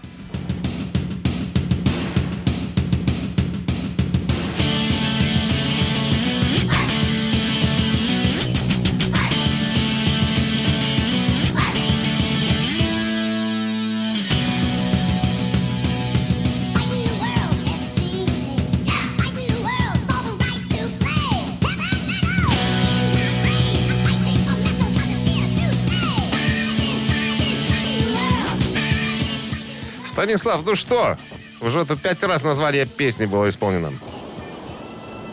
[30.25, 31.17] Станислав, ну что?
[31.61, 33.93] Уже тут пять раз название песни было исполнено.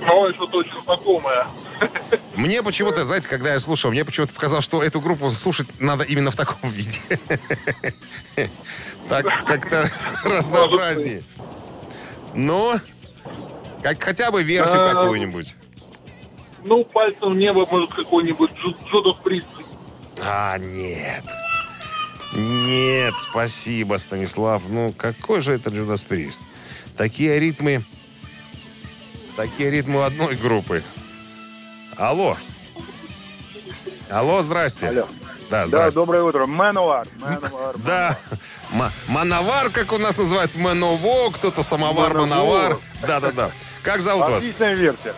[0.06, 1.46] Ну, что-то очень знакомое.
[2.34, 6.30] Мне почему-то, знаете, когда я слушал, мне почему-то показалось, что эту группу слушать надо именно
[6.30, 7.00] в таком виде.
[9.08, 9.90] Так как-то
[10.24, 11.22] разнообразнее.
[12.34, 12.78] Ну,
[13.82, 15.56] как хотя бы версию А, какую-нибудь.
[16.64, 19.46] Ну, пальцем в небо, может, какой-нибудь Джу- Джудас Прист.
[20.20, 21.24] А, нет.
[22.32, 24.62] Нет, спасибо, Станислав.
[24.68, 26.40] Ну, какой же это Джудас Прист?
[26.96, 27.82] Такие ритмы...
[29.36, 30.82] Такие ритмы одной группы.
[31.96, 32.36] Алло.
[34.10, 34.88] Алло, здрасте.
[34.88, 35.08] Алло.
[35.50, 36.00] Да, Да, здрасте.
[36.00, 36.46] доброе утро.
[36.46, 37.06] Мэнуар.
[37.76, 38.18] Да,
[38.72, 42.14] Ма- Мановар, как у нас называют, Маново, кто-то самовар.
[42.14, 42.78] Мановар.
[43.06, 43.50] Да-да-да.
[43.82, 44.42] Как зовут вас?
[44.42, 45.14] Отличная версия.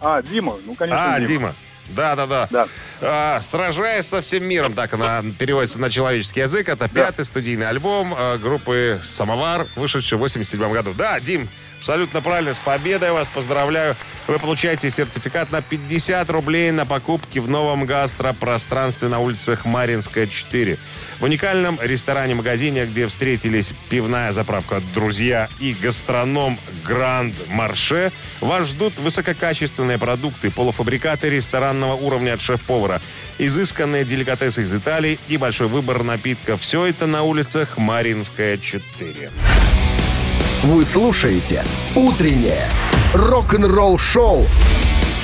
[0.00, 1.26] А, Дима, ну, конечно, А, Дима.
[1.26, 1.54] Дима.
[1.88, 2.48] Да-да-да.
[2.50, 2.68] Да.
[3.00, 6.68] А, «Сражаясь со всем миром», так она переводится на человеческий язык.
[6.68, 10.92] Это пятый студийный альбом а, группы «Самовар», вышедший в 87 году.
[10.94, 12.54] Да, Дим, абсолютно правильно.
[12.54, 13.96] С победой вас поздравляю.
[14.26, 20.78] Вы получаете сертификат на 50 рублей на покупки в новом гастропространстве на улицах Маринская, 4.
[21.20, 29.98] В уникальном ресторане-магазине, где встретились пивная заправка «Друзья» и гастроном «Гранд Марше», вас ждут высококачественные
[29.98, 32.87] продукты, полуфабрикаты ресторанного уровня от шеф-повара,
[33.38, 36.60] изысканные деликатесы из Италии и большой выбор напитков.
[36.60, 39.30] Все это на улицах Маринская, 4.
[40.64, 41.64] Вы слушаете
[41.94, 42.68] «Утреннее
[43.14, 44.46] рок-н-ролл-шоу»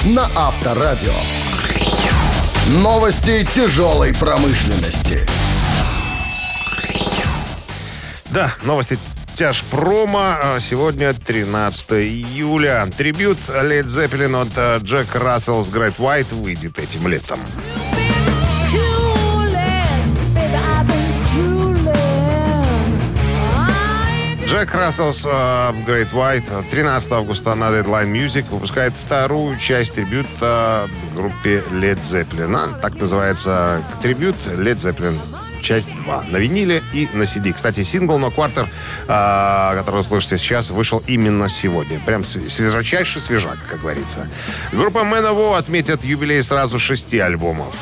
[0.04, 1.12] на Авторадио.
[2.68, 5.26] Новости тяжелой промышленности.
[8.30, 8.98] Да, новости
[9.34, 10.38] Тяжпрома.
[10.40, 12.88] А Сегодня 13 июля.
[12.96, 17.40] Трибют Led Zeppelin от э, Джек Рассел с Great White выйдет этим летом.
[24.46, 25.28] Джек Рассел с э,
[25.84, 32.54] Great White 13 августа на Deadline Music выпускает вторую часть трибюта группе Led Zeppelin.
[32.56, 35.18] А, Так называется трибют Led Zeppelin
[35.64, 37.52] часть 2 на виниле и на CD.
[37.52, 38.68] Кстати, сингл «No Quarter»,
[39.08, 41.98] а, который вы слышите сейчас, вышел именно сегодня.
[42.06, 44.28] Прям св- свежачайший свежак, как говорится.
[44.72, 47.74] Группа Man отметит юбилей сразу шести альбомов.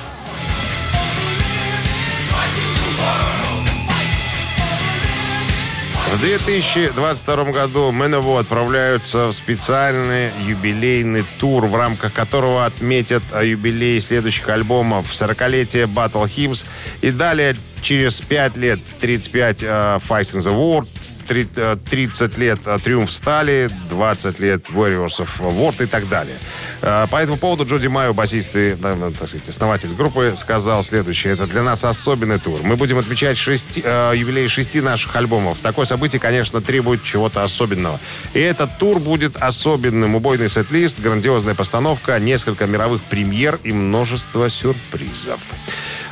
[6.12, 13.98] В 2022 году Manowar отправляются в специальный юбилейный тур, в рамках которого отметят а, юбилей
[13.98, 16.66] следующих альбомов 40-летие Battle Hymns
[17.00, 19.66] и далее через 5 лет 35 э,
[20.08, 20.88] Fighting the World,
[21.26, 26.36] три- э, 30 лет э, Триумф Стали, 20 лет Warriors of War и так далее.
[26.80, 31.32] Э, По этому поводу Джоди Майо, басист и, да, так сказать, основатель группы, сказал следующее.
[31.34, 32.60] Это для нас особенный тур.
[32.62, 35.58] Мы будем отмечать шести, юбилей шести наших альбомов.
[35.60, 38.00] Такое событие, конечно, требует чего-то особенного.
[38.34, 40.14] И этот тур будет особенным.
[40.14, 45.40] Убойный сет-лист, грандиозная постановка, несколько мировых премьер и множество сюрпризов.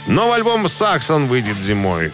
[0.07, 2.11] Новый альбом «Саксон» выйдет зимой.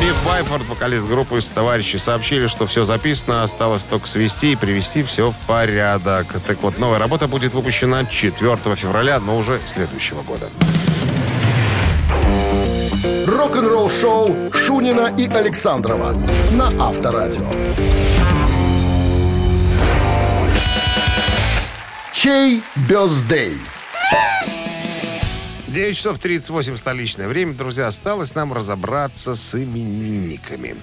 [0.00, 5.02] Биф Байфорд, вокалист группы с товарищи, сообщили, что все записано, осталось только свести и привести
[5.02, 6.26] все в порядок.
[6.46, 10.48] Так вот, новая работа будет выпущена 4 февраля, но уже следующего года.
[13.26, 16.16] Рок-н-ролл-шоу Шунина и Александрова
[16.52, 17.50] на Авторадио.
[22.28, 23.56] Чей бездей?
[25.68, 27.54] 9 часов 38 столичное время.
[27.54, 30.76] Друзья, осталось нам разобраться с именинниками.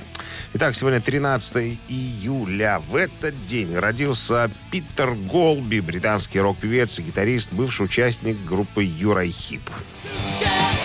[0.53, 2.81] Итак, сегодня 13 июля.
[2.89, 9.69] В этот день родился Питер Голби, британский рок-певец и гитарист, бывший участник группы Юрай Хип.
[10.01, 10.84] В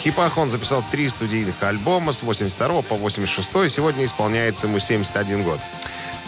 [0.00, 3.50] хипах он записал три студийных альбома с 82 по 86.
[3.70, 5.60] Сегодня исполняется ему 71 год.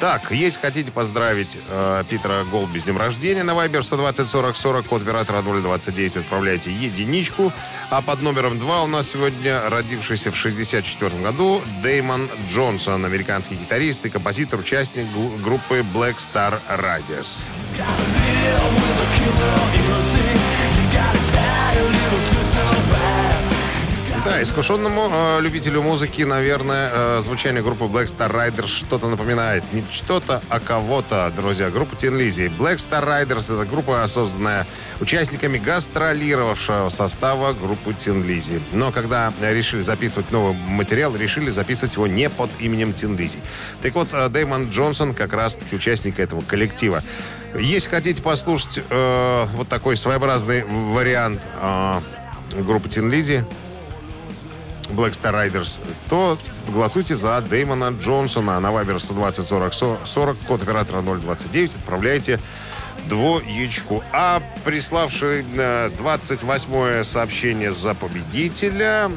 [0.03, 4.87] Так, если хотите поздравить э, Питера Голби с днем рождения, на Viber 120 40 40,
[4.87, 7.53] код оператора 029, отправляйте единичку.
[7.89, 14.05] А под номером 2 у нас сегодня родившийся в 64 году Дэймон Джонсон, американский гитарист
[14.05, 15.07] и композитор, участник
[15.41, 17.49] группы Black Star Riders.
[24.25, 29.65] Да, искушенному э, любителю музыки, наверное, э, звучание группы Black Star Riders что-то напоминает.
[29.73, 31.71] Не что-то, а кого-то, друзья.
[31.71, 32.49] Группа Tin Lizzy.
[32.57, 34.65] Black Star Riders— это группа, созданная
[35.01, 38.63] участниками гастролировавшего состава группы Tin Lizzy.
[38.71, 43.41] Но когда решили записывать новый материал, решили записывать его не под именем Tin Lizzy.
[43.83, 47.03] Так вот, э, Дэймон Джонсон как раз-таки участник этого коллектива.
[47.59, 52.01] Если хотите послушать э, вот такой своеобразный вариант э,
[52.61, 53.45] группы Tin Lizzy,
[54.93, 56.39] Black Star Riders, то
[56.69, 59.75] голосуйте за Дэймона Джонсона на Viber 120 40
[60.05, 62.41] 40, код оператора 029, отправляйте
[63.09, 64.03] двоечку.
[64.13, 69.11] А приславший э, 28 сообщение за победителя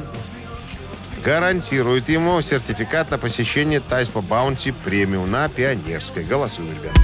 [1.24, 6.24] гарантирует ему сертификат на посещение Тайспа Баунти премиум на Пионерской.
[6.24, 6.94] Голосуем, ребят.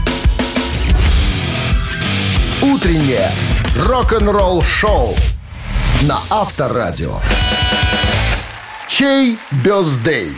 [2.62, 3.28] Утреннее
[3.76, 5.16] рок-н-ролл-шоу
[6.02, 7.18] на Авторадио.
[8.98, 10.32] Чей бездей?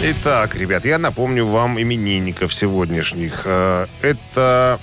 [0.00, 3.42] Итак, ребят, я напомню вам именинников сегодняшних.
[3.44, 4.78] Э, Это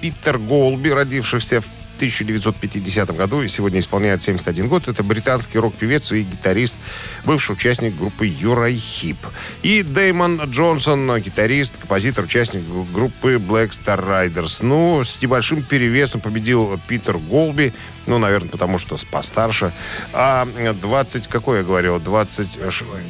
[0.00, 1.66] Питер Голби, родившийся в
[1.96, 4.88] 1950 году и сегодня исполняет 71 год.
[4.88, 6.76] Это британский рок-певец и гитарист,
[7.24, 9.18] бывший участник группы Юрай Хип.
[9.62, 14.58] И Дэймон Джонсон, гитарист, композитор, участник группы Black Star Riders.
[14.60, 17.72] Ну, с небольшим перевесом победил Питер Голби.
[18.06, 19.72] Ну, наверное, потому что постарше.
[20.12, 22.58] А 20, какое я говорил, 20,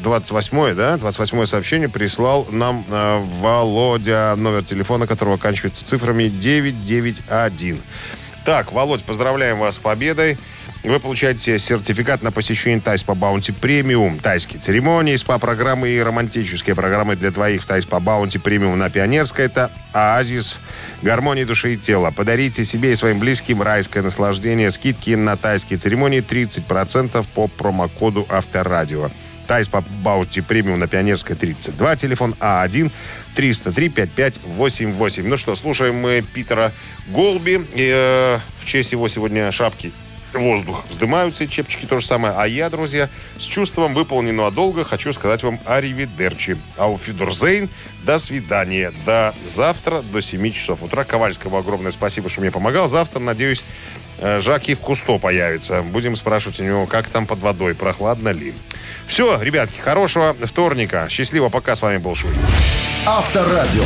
[0.03, 0.97] 28 да?
[0.97, 7.80] 28 сообщение прислал нам э, Володя, номер телефона которого оканчивается цифрами 991.
[8.47, 10.38] Так, Володь, поздравляем вас с победой.
[10.84, 14.20] Вы получаете сертификат на посещение Тай-спа Баунти Премиум.
[14.20, 19.47] Тайские церемонии, СПА-программы и романтические программы для двоих в Тай-спа Баунти Премиум на Пионерской.
[19.47, 20.61] Это оазис
[21.03, 22.12] гармонии души и тела.
[22.12, 24.70] Подарите себе и своим близким райское наслаждение.
[24.70, 29.11] Скидки на тайские церемонии 30% по промокоду Авторадио.
[29.46, 31.97] Тай-спа Баунти Премиум на Пионерской 32.
[31.97, 32.90] Телефон А1
[33.34, 35.28] 303 5588.
[35.28, 36.72] Ну что, слушаем мы Питера
[37.09, 37.66] Голби.
[37.74, 39.92] И, э, в честь его сегодня шапки
[40.32, 42.34] воздух вздымаются, чепчики то же самое.
[42.36, 43.08] А я, друзья,
[43.38, 46.59] с чувством выполненного долга хочу сказать вам arrivederci.
[46.76, 47.68] Auf Wiedersehen,
[48.04, 48.92] до свидания.
[49.04, 51.04] До завтра, до 7 часов утра.
[51.04, 52.88] Ковальскому огромное спасибо, что мне помогал.
[52.88, 53.64] Завтра, надеюсь,
[54.18, 55.82] э, Жак в Кусто появится.
[55.82, 58.54] Будем спрашивать у него, как там под водой, прохладно ли.
[59.06, 61.06] Все, ребятки, хорошего вторника.
[61.08, 61.74] Счастливо, пока.
[61.74, 62.30] С вами был Шуй.
[63.04, 63.84] Авторадио.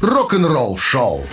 [0.00, 1.24] Рок-н-ролл шоу.